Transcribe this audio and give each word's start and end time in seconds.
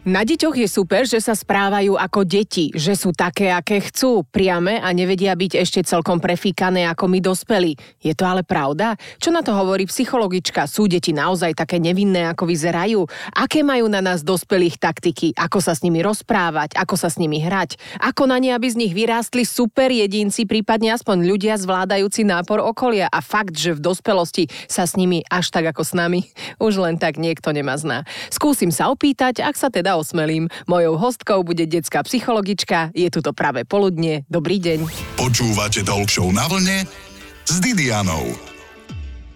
Na 0.00 0.24
deťoch 0.24 0.56
je 0.56 0.64
super, 0.64 1.04
že 1.04 1.20
sa 1.20 1.36
správajú 1.36 1.92
ako 1.92 2.24
deti, 2.24 2.72
že 2.72 2.96
sú 2.96 3.12
také, 3.12 3.52
aké 3.52 3.84
chcú, 3.84 4.24
priame 4.24 4.80
a 4.80 4.88
nevedia 4.96 5.36
byť 5.36 5.60
ešte 5.60 5.84
celkom 5.84 6.16
prefíkané 6.16 6.88
ako 6.88 7.04
my 7.04 7.20
dospelí. 7.20 7.76
Je 8.00 8.16
to 8.16 8.24
ale 8.24 8.40
pravda? 8.40 8.96
Čo 9.20 9.28
na 9.28 9.44
to 9.44 9.52
hovorí 9.52 9.84
psychologička? 9.84 10.64
Sú 10.64 10.88
deti 10.88 11.12
naozaj 11.12 11.52
také 11.52 11.76
nevinné, 11.76 12.32
ako 12.32 12.48
vyzerajú? 12.48 13.04
Aké 13.36 13.60
majú 13.60 13.92
na 13.92 14.00
nás 14.00 14.24
dospelých 14.24 14.80
taktiky? 14.80 15.36
Ako 15.36 15.60
sa 15.60 15.76
s 15.76 15.84
nimi 15.84 16.00
rozprávať? 16.00 16.80
Ako 16.80 16.96
sa 16.96 17.12
s 17.12 17.20
nimi 17.20 17.36
hrať? 17.36 17.76
Ako 18.00 18.24
na 18.24 18.40
ne, 18.40 18.56
aby 18.56 18.72
z 18.72 18.80
nich 18.80 18.96
vyrástli 18.96 19.44
super 19.44 19.92
jedinci, 19.92 20.48
prípadne 20.48 20.96
aspoň 20.96 21.28
ľudia 21.28 21.60
zvládajúci 21.60 22.24
nápor 22.24 22.64
okolia? 22.64 23.04
A 23.12 23.20
fakt, 23.20 23.52
že 23.52 23.76
v 23.76 23.84
dospelosti 23.84 24.48
sa 24.64 24.88
s 24.88 24.96
nimi 24.96 25.20
až 25.28 25.52
tak 25.52 25.76
ako 25.76 25.84
s 25.84 25.92
nami, 25.92 26.24
už 26.56 26.80
len 26.80 26.96
tak 26.96 27.20
niekto 27.20 27.52
nemá 27.52 27.76
zná. 27.76 28.08
Skúsim 28.32 28.72
sa 28.72 28.88
opýtať, 28.88 29.44
ak 29.44 29.60
sa 29.60 29.68
teda 29.68 29.89
teda 29.90 29.98
osmelím. 29.98 30.46
Mojou 30.70 30.94
hostkou 30.94 31.42
bude 31.42 31.66
detská 31.66 32.06
psychologička. 32.06 32.94
Je 32.94 33.10
tu 33.10 33.18
to 33.18 33.34
práve 33.34 33.66
poludne. 33.66 34.22
Dobrý 34.30 34.62
deň. 34.62 34.86
Počúvate 35.18 35.82
Talk 35.82 36.06
na 36.30 36.46
vlne 36.46 36.86
s 37.42 37.58
Didianou. 37.58 38.50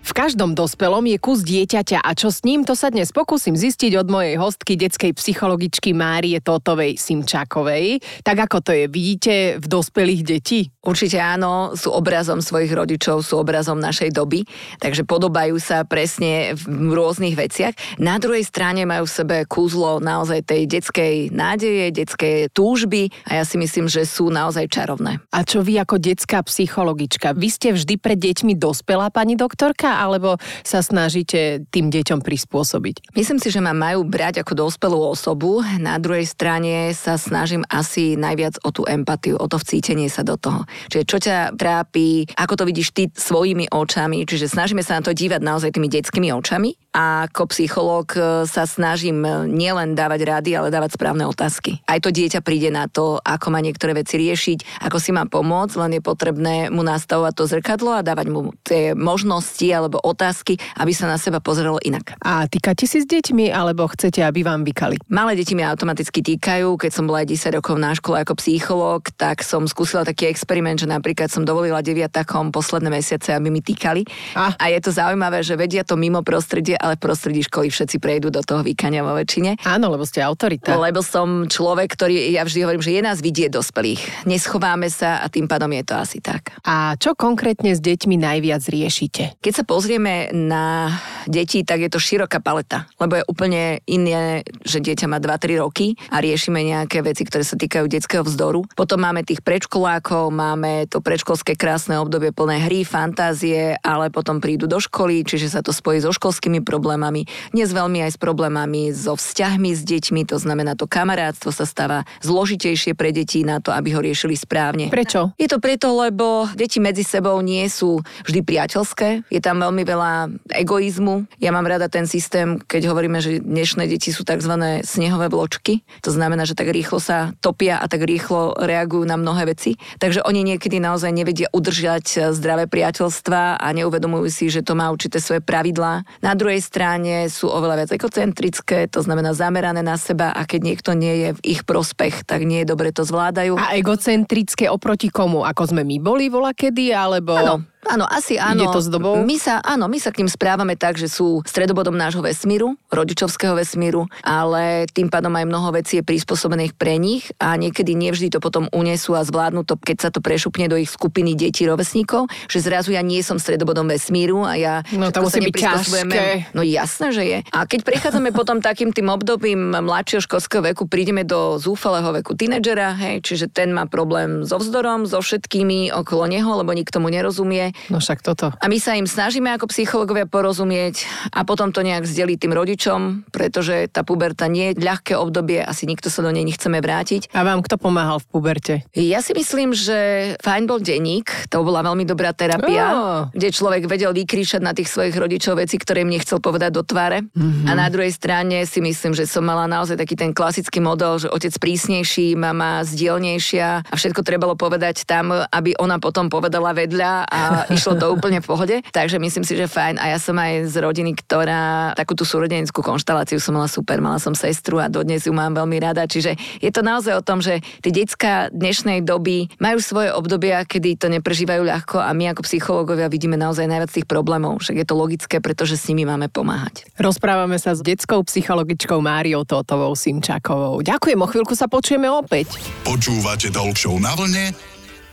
V 0.05 0.13
každom 0.13 0.53
dospelom 0.53 1.09
je 1.09 1.17
kus 1.17 1.41
dieťaťa 1.41 2.05
a 2.05 2.13
čo 2.13 2.29
s 2.29 2.45
ním, 2.45 2.69
to 2.69 2.77
sa 2.77 2.93
dnes 2.93 3.09
pokúsim 3.09 3.57
zistiť 3.57 3.97
od 3.97 4.13
mojej 4.13 4.37
hostky 4.37 4.77
detskej 4.77 5.17
psychologičky 5.17 5.97
Márie 5.97 6.45
Totovej 6.45 7.01
Simčákovej. 7.01 8.05
Tak 8.21 8.37
ako 8.37 8.61
to 8.61 8.71
je, 8.77 8.85
vidíte 8.85 9.57
v 9.57 9.65
dospelých 9.65 10.23
detí? 10.29 10.69
Určite 10.85 11.17
áno, 11.17 11.73
sú 11.73 11.89
obrazom 11.89 12.45
svojich 12.45 12.77
rodičov, 12.77 13.25
sú 13.25 13.41
obrazom 13.41 13.81
našej 13.81 14.13
doby, 14.13 14.45
takže 14.77 15.09
podobajú 15.09 15.57
sa 15.57 15.89
presne 15.89 16.53
v 16.53 16.93
rôznych 16.93 17.33
veciach. 17.33 17.73
Na 17.97 18.21
druhej 18.21 18.45
strane 18.45 18.85
majú 18.85 19.09
v 19.09 19.17
sebe 19.25 19.37
kúzlo 19.49 20.05
naozaj 20.05 20.45
tej 20.45 20.69
detskej 20.69 21.33
nádeje, 21.33 21.89
detskej 21.97 22.53
túžby 22.53 23.09
a 23.25 23.41
ja 23.41 23.45
si 23.49 23.57
myslím, 23.57 23.89
že 23.89 24.05
sú 24.05 24.29
naozaj 24.29 24.69
čarovné. 24.69 25.25
A 25.33 25.49
čo 25.49 25.65
vy 25.65 25.81
ako 25.81 25.97
detská 25.97 26.45
psychologička? 26.45 27.33
Vy 27.33 27.49
ste 27.49 27.73
vždy 27.73 27.97
pred 27.97 28.21
deťmi 28.21 28.53
dospelá, 28.61 29.09
pani 29.09 29.41
doktorka? 29.41 29.94
Alebo 30.01 30.37
sa 30.67 30.83
snažíte 30.83 31.67
tým 31.71 31.91
deťom 31.91 32.21
prispôsobiť? 32.25 33.15
Myslím 33.15 33.39
si, 33.39 33.49
že 33.51 33.63
ma 33.63 33.77
majú 33.77 34.03
brať 34.07 34.43
ako 34.43 34.67
dospelú 34.67 34.99
osobu. 34.99 35.63
Na 35.79 35.99
druhej 36.03 36.27
strane 36.27 36.91
sa 36.97 37.15
snažím 37.21 37.63
asi 37.71 38.19
najviac 38.19 38.59
o 38.67 38.71
tú 38.75 38.87
empatiu, 38.89 39.39
o 39.39 39.47
to 39.47 39.61
vcítenie 39.61 40.11
sa 40.11 40.27
do 40.27 40.35
toho. 40.35 40.67
Čiže 40.91 41.05
čo 41.05 41.19
ťa 41.21 41.37
trápi, 41.55 42.27
ako 42.35 42.55
to 42.59 42.65
vidíš 42.65 42.89
ty 42.95 43.11
svojimi 43.13 43.71
očami, 43.71 44.27
čiže 44.27 44.51
snažíme 44.51 44.83
sa 44.83 44.99
na 44.99 45.03
to 45.05 45.13
dívať 45.13 45.41
naozaj 45.43 45.71
tými 45.75 45.89
detskými 45.91 46.31
očami 46.35 46.75
a 46.95 47.27
ako 47.27 47.51
psychológ 47.51 48.15
e, 48.15 48.47
sa 48.47 48.65
snažím 48.71 49.27
e, 49.27 49.51
nielen 49.51 49.99
dávať 49.99 50.21
rady, 50.23 50.51
ale 50.55 50.71
dávať 50.71 50.95
správne 50.95 51.27
otázky. 51.27 51.83
Aj 51.91 51.99
to 51.99 52.15
dieťa 52.15 52.39
príde 52.41 52.71
na 52.71 52.87
to, 52.87 53.19
ako 53.19 53.51
má 53.51 53.59
niektoré 53.59 53.99
veci 53.99 54.15
riešiť, 54.15 54.87
ako 54.87 55.03
si 55.03 55.11
má 55.11 55.27
pomôcť, 55.27 55.75
len 55.75 55.99
je 55.99 56.03
potrebné 56.03 56.55
mu 56.71 56.87
nastavovať 56.87 57.33
to 57.35 57.45
zrkadlo 57.51 57.99
a 57.99 58.07
dávať 58.07 58.27
mu 58.31 58.55
tie 58.63 58.95
možnosti 58.95 59.67
alebo 59.85 60.01
otázky, 60.01 60.57
aby 60.79 60.93
sa 60.95 61.11
na 61.11 61.19
seba 61.19 61.43
pozeralo 61.43 61.77
inak. 61.83 62.17
A 62.23 62.47
týkate 62.49 62.87
si 62.89 63.03
s 63.03 63.07
deťmi, 63.09 63.51
alebo 63.51 63.85
chcete, 63.91 64.23
aby 64.23 64.47
vám 64.47 64.63
vykali? 64.63 64.97
Malé 65.11 65.37
deti 65.37 65.53
mi 65.53 65.67
automaticky 65.67 66.23
týkajú. 66.23 66.79
Keď 66.79 66.91
som 66.95 67.05
bola 67.05 67.27
10 67.27 67.59
rokov 67.59 67.77
na 67.77 67.93
škole 67.93 68.23
ako 68.23 68.39
psychológ, 68.39 69.11
tak 69.19 69.43
som 69.43 69.67
skúsila 69.67 70.07
taký 70.07 70.31
experiment, 70.31 70.79
že 70.81 70.89
napríklad 70.89 71.29
som 71.29 71.43
dovolila 71.43 71.85
deviatakom 71.85 72.55
posledné 72.55 72.89
mesiace, 72.89 73.35
aby 73.35 73.51
mi 73.51 73.61
týkali. 73.61 74.07
A, 74.39 74.55
a 74.57 74.65
je 74.71 74.81
to 74.81 74.95
zaujímavé, 74.95 75.43
že 75.43 75.59
vedia 75.59 75.83
to 75.85 75.99
mimo 75.99 76.25
prostredie 76.25 76.79
ale 76.79 76.97
v 76.97 77.05
prostredí 77.05 77.41
školy 77.45 77.69
všetci 77.73 77.97
prejdú 77.99 78.29
do 78.29 78.45
toho 78.45 78.61
výkania 78.61 79.01
vo 79.01 79.17
väčšine. 79.17 79.65
Áno, 79.65 79.91
lebo 79.91 80.05
ste 80.05 80.21
autorita. 80.21 80.77
Lebo 80.77 81.01
som 81.01 81.49
človek, 81.49 81.97
ktorý, 81.97 82.33
ja 82.33 82.45
vždy 82.45 82.61
hovorím, 82.65 82.85
že 82.85 82.95
je 82.95 83.03
nás 83.03 83.19
vidieť 83.21 83.51
dospelých. 83.53 84.29
Neschováme 84.29 84.89
sa 84.89 85.25
a 85.25 85.27
tým 85.33 85.49
pádom 85.51 85.73
je 85.73 85.85
to 85.85 85.95
asi 85.97 86.19
tak. 86.21 86.55
A 86.65 86.95
čo 87.01 87.17
konkrétne 87.17 87.73
s 87.73 87.81
deťmi 87.81 88.17
najviac 88.21 88.63
riešite? 88.69 89.41
Keď 89.41 89.53
sa 89.53 89.65
pozrieme 89.75 90.31
na 90.31 90.87
deti, 91.27 91.67
tak 91.67 91.83
je 91.83 91.91
to 91.91 91.99
široká 91.99 92.39
paleta, 92.39 92.87
lebo 93.03 93.19
je 93.19 93.27
úplne 93.27 93.83
iné, 93.91 94.47
že 94.63 94.79
dieťa 94.79 95.11
má 95.11 95.19
2-3 95.19 95.59
roky 95.59 95.99
a 96.15 96.23
riešime 96.23 96.63
nejaké 96.63 97.03
veci, 97.03 97.27
ktoré 97.27 97.43
sa 97.43 97.59
týkajú 97.59 97.91
detského 97.91 98.23
vzdoru. 98.23 98.63
Potom 98.79 99.03
máme 99.03 99.27
tých 99.27 99.43
predškolákov, 99.43 100.31
máme 100.31 100.87
to 100.87 101.03
predškolské 101.03 101.59
krásne 101.59 101.99
obdobie 101.99 102.31
plné 102.31 102.71
hry, 102.71 102.87
fantázie, 102.87 103.75
ale 103.83 104.15
potom 104.15 104.39
prídu 104.39 104.71
do 104.71 104.79
školy, 104.79 105.27
čiže 105.27 105.59
sa 105.59 105.59
to 105.59 105.75
spojí 105.75 105.99
so 105.99 106.15
školskými 106.15 106.63
problémami, 106.63 107.27
dnes 107.51 107.75
veľmi 107.75 107.99
aj 108.07 108.15
s 108.15 108.19
problémami 108.23 108.95
so 108.95 109.19
vzťahmi 109.19 109.75
s 109.75 109.83
deťmi, 109.83 110.23
to 110.31 110.39
znamená 110.39 110.79
to 110.79 110.87
kamarátstvo 110.87 111.51
sa 111.51 111.67
stáva 111.67 112.07
zložitejšie 112.23 112.95
pre 112.95 113.11
deti 113.11 113.43
na 113.43 113.59
to, 113.59 113.75
aby 113.75 113.91
ho 113.91 113.99
riešili 113.99 114.39
správne. 114.39 114.87
Prečo? 114.95 115.35
Je 115.35 115.51
to 115.51 115.59
preto, 115.59 115.91
lebo 115.99 116.47
deti 116.55 116.79
medzi 116.79 117.03
sebou 117.03 117.43
nie 117.43 117.67
sú 117.67 117.99
vždy 118.23 118.41
priateľské, 118.47 119.27
je 119.33 119.41
tam 119.43 119.64
veľmi 119.65 119.83
veľa 119.83 120.13
egoizmu. 120.61 121.41
Ja 121.41 121.51
mám 121.51 121.65
rada 121.65 121.89
ten 121.89 122.05
systém, 122.05 122.61
keď 122.61 122.93
hovoríme, 122.93 123.19
že 123.25 123.41
dnešné 123.41 123.89
deti 123.89 124.13
sú 124.13 124.23
tzv. 124.29 124.53
snehové 124.85 125.33
vločky, 125.33 125.81
to 126.05 126.13
znamená, 126.13 126.45
že 126.45 126.53
tak 126.53 126.69
rýchlo 126.69 127.01
sa 127.01 127.33
topia 127.41 127.81
a 127.81 127.89
tak 127.89 128.05
rýchlo 128.05 128.53
reagujú 128.61 129.09
na 129.09 129.17
mnohé 129.17 129.49
veci. 129.49 129.81
Takže 129.97 130.21
oni 130.29 130.45
niekedy 130.45 130.77
naozaj 130.79 131.11
nevedia 131.11 131.49
udržať 131.51 132.31
zdravé 132.37 132.69
priateľstva 132.69 133.57
a 133.57 133.67
neuvedomujú 133.73 134.29
si, 134.29 134.53
že 134.53 134.61
to 134.61 134.77
má 134.77 134.93
určité 134.93 135.19
svoje 135.19 135.41
pravidlá. 135.41 136.05
Na 136.21 136.33
druhej 136.37 136.61
strane 136.61 137.33
sú 137.33 137.49
oveľa 137.49 137.85
viac 137.85 137.91
ekocentrické, 137.97 138.91
to 138.93 139.01
znamená 139.01 139.33
zamerané 139.33 139.81
na 139.81 139.97
seba 139.97 140.35
a 140.35 140.45
keď 140.45 140.61
niekto 140.61 140.91
nie 140.93 141.15
je 141.25 141.29
v 141.39 141.41
ich 141.57 141.61
prospech, 141.65 142.29
tak 142.29 142.45
nie 142.45 142.63
je 142.63 142.71
dobre 142.71 142.93
to 142.93 143.07
zvládajú. 143.07 143.57
A 143.57 143.79
egocentrické 143.79 144.69
oproti 144.69 145.09
komu? 145.09 145.47
Ako 145.47 145.73
sme 145.73 145.87
my 145.87 145.97
boli 146.03 146.29
vola 146.29 146.53
kedy, 146.53 146.93
alebo... 146.93 147.33
Áno, 147.35 147.57
Áno, 147.89 148.09
asi 148.09 148.41
áno. 148.41 148.65
Ide 148.65 148.69
to 148.73 148.81
s 148.81 148.89
dobou? 148.89 149.21
My 149.21 149.37
sa, 149.37 149.61
áno, 149.61 149.87
my 149.87 149.99
sa 150.01 150.11
k 150.11 150.25
ním 150.25 150.31
správame 150.31 150.75
tak, 150.75 150.97
že 150.97 151.11
sú 151.11 151.45
stredobodom 151.45 151.95
nášho 151.95 152.25
vesmíru, 152.25 152.75
rodičovského 152.89 153.55
vesmíru, 153.55 154.09
ale 154.25 154.89
tým 154.91 155.13
pádom 155.13 155.31
aj 155.37 155.45
mnoho 155.45 155.69
vecí 155.77 156.01
je 156.01 156.05
prispôsobených 156.07 156.73
pre 156.75 156.97
nich 156.97 157.29
a 157.37 157.55
niekedy 157.61 157.93
nevždy 157.93 158.33
to 158.33 158.41
potom 158.41 158.71
unesú 158.73 159.13
a 159.13 159.23
zvládnu 159.23 159.69
to, 159.69 159.77
keď 159.77 160.09
sa 160.09 160.11
to 160.11 160.25
prešupne 160.25 160.67
do 160.71 160.81
ich 160.81 160.89
skupiny 160.89 161.37
detí 161.37 161.69
rovesníkov, 161.69 162.31
že 162.49 162.65
zrazu 162.65 162.97
ja 162.97 163.05
nie 163.05 163.21
som 163.21 163.37
stredobodom 163.37 163.87
vesmíru 163.87 164.47
a 164.47 164.57
ja 164.57 164.75
no, 164.97 165.13
to 165.13 165.21
musí 165.21 165.45
byť 165.45 165.55
ťažké. 165.55 166.57
No 166.57 166.65
jasné, 166.65 167.07
že 167.13 167.23
je. 167.23 167.39
A 167.53 167.69
keď 167.69 167.85
prechádzame 167.85 168.31
potom 168.39 168.65
takým 168.65 168.95
tým 168.95 169.13
obdobím 169.13 169.77
mladšieho 169.77 170.25
školského 170.25 170.65
veku, 170.73 170.89
prídeme 170.89 171.27
do 171.27 171.61
zúfalého 171.61 172.15
veku 172.17 172.33
tínedžera, 172.39 172.97
hej, 172.97 173.21
čiže 173.21 173.53
ten 173.53 173.75
má 173.75 173.85
problém 173.85 174.47
so 174.49 174.57
vzdorom, 174.57 175.05
so 175.05 175.21
všetkými 175.21 175.93
okolo 175.93 176.31
neho, 176.31 176.51
lebo 176.57 176.73
nikto 176.73 177.03
mu 177.03 177.13
nerozumie 177.13 177.74
No 177.93 178.01
však 178.01 178.25
toto. 178.25 178.53
A 178.55 178.67
my 178.67 178.79
sa 178.81 178.97
im 178.97 179.07
snažíme 179.09 179.51
ako 179.55 179.71
psychológovia 179.71 180.25
porozumieť 180.29 181.07
a 181.31 181.45
potom 181.45 181.71
to 181.71 181.85
nejak 181.85 182.09
zdeliť 182.09 182.39
tým 182.41 182.53
rodičom, 182.55 183.01
pretože 183.31 183.91
tá 183.91 184.03
puberta 184.07 184.49
nie 184.49 184.73
je 184.73 184.83
ľahké 184.83 185.15
obdobie, 185.19 185.61
asi 185.61 185.85
nikto 185.85 186.09
sa 186.09 186.25
do 186.25 186.31
nej 186.33 186.47
nechceme 186.47 186.79
vrátiť. 186.79 187.33
A 187.35 187.45
vám 187.45 187.61
kto 187.61 187.77
pomáhal 187.81 188.21
v 188.23 188.27
puberte? 188.31 188.75
Ja 188.97 189.21
si 189.21 189.37
myslím, 189.37 189.75
že 189.75 189.99
fajn 190.41 190.65
bol 190.71 190.81
denník, 190.81 191.51
to 191.51 191.65
bola 191.67 191.85
veľmi 191.85 192.07
dobrá 192.07 192.33
terapia, 192.33 192.85
oh. 192.93 193.21
kde 193.33 193.49
človek 193.51 193.87
vedel 193.91 194.15
vykríšať 194.15 194.63
na 194.63 194.73
tých 194.73 194.89
svojich 194.91 195.17
rodičov 195.17 195.59
veci, 195.59 195.77
ktoré 195.81 196.07
im 196.07 196.13
nechcel 196.13 196.39
povedať 196.39 196.71
do 196.75 196.83
tváre. 196.87 197.27
Mm-hmm. 197.27 197.67
A 197.69 197.73
na 197.75 197.89
druhej 197.91 198.13
strane 198.15 198.65
si 198.65 198.81
myslím, 198.81 199.13
že 199.13 199.29
som 199.29 199.45
mala 199.45 199.67
naozaj 199.67 199.99
taký 199.99 200.15
ten 200.15 200.31
klasický 200.31 200.79
model, 200.81 201.19
že 201.21 201.29
otec 201.33 201.55
prísnejší, 201.59 202.37
mama 202.37 202.85
zdielnejšia 202.87 203.89
a 203.89 203.95
všetko 203.95 204.21
trebalo 204.23 204.55
povedať 204.55 205.07
tam, 205.09 205.33
aby 205.33 205.77
ona 205.81 205.99
potom 205.99 206.29
povedala 206.29 206.77
vedľa 206.77 207.13
a 207.27 207.41
išlo 207.71 207.97
to 207.97 208.07
úplne 208.13 208.41
v 208.41 208.47
pohode. 208.47 208.77
Takže 208.93 209.17
myslím 209.21 209.45
si, 209.47 209.55
že 209.55 209.71
fajn. 209.71 210.01
A 210.01 210.13
ja 210.13 210.19
som 210.19 210.37
aj 210.37 210.69
z 210.69 210.77
rodiny, 210.83 211.17
ktorá 211.17 211.95
takú 211.97 212.13
tú 212.19 212.27
súrodenickú 212.27 212.85
konštaláciu 212.85 213.39
som 213.39 213.57
mala 213.57 213.71
super. 213.71 214.01
Mala 214.01 214.19
som 214.19 214.35
sestru 214.37 214.83
a 214.83 214.91
dodnes 214.91 215.25
ju 215.25 215.33
mám 215.33 215.55
veľmi 215.55 215.79
rada. 215.81 216.05
Čiže 216.05 216.37
je 216.61 216.71
to 216.73 216.85
naozaj 216.85 217.15
o 217.17 217.23
tom, 217.25 217.41
že 217.41 217.63
tie 217.81 217.93
detská 217.93 218.51
dnešnej 218.51 219.05
doby 219.05 219.49
majú 219.63 219.79
svoje 219.81 220.11
obdobia, 220.13 220.65
kedy 220.67 220.97
to 220.99 221.07
neprežívajú 221.13 221.63
ľahko 221.63 222.01
a 222.01 222.11
my 222.13 222.35
ako 222.35 222.43
psychológovia 222.45 223.13
vidíme 223.13 223.39
naozaj 223.39 223.69
najviac 223.69 223.91
tých 223.93 224.09
problémov. 224.09 224.61
Však 224.65 224.83
je 224.83 224.87
to 224.87 224.95
logické, 224.97 225.37
pretože 225.39 225.79
s 225.79 225.89
nimi 225.93 226.09
máme 226.09 226.33
pomáhať. 226.33 226.89
Rozprávame 226.99 227.61
sa 227.61 227.77
s 227.77 227.85
detskou 227.85 228.25
psychologičkou 228.25 228.99
Máriou 228.99 229.45
Totovou 229.45 229.93
Simčakovou. 229.93 230.81
Ďakujem, 230.81 231.19
o 231.21 231.29
chvíľku 231.29 231.55
sa 231.55 231.69
počujeme 231.69 232.09
opäť. 232.09 232.57
Počúvate 232.87 233.53
Talk 233.53 233.77
na 234.01 234.13
vlne 234.17 234.55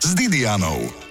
s 0.02 0.10
Didianou. 0.16 1.11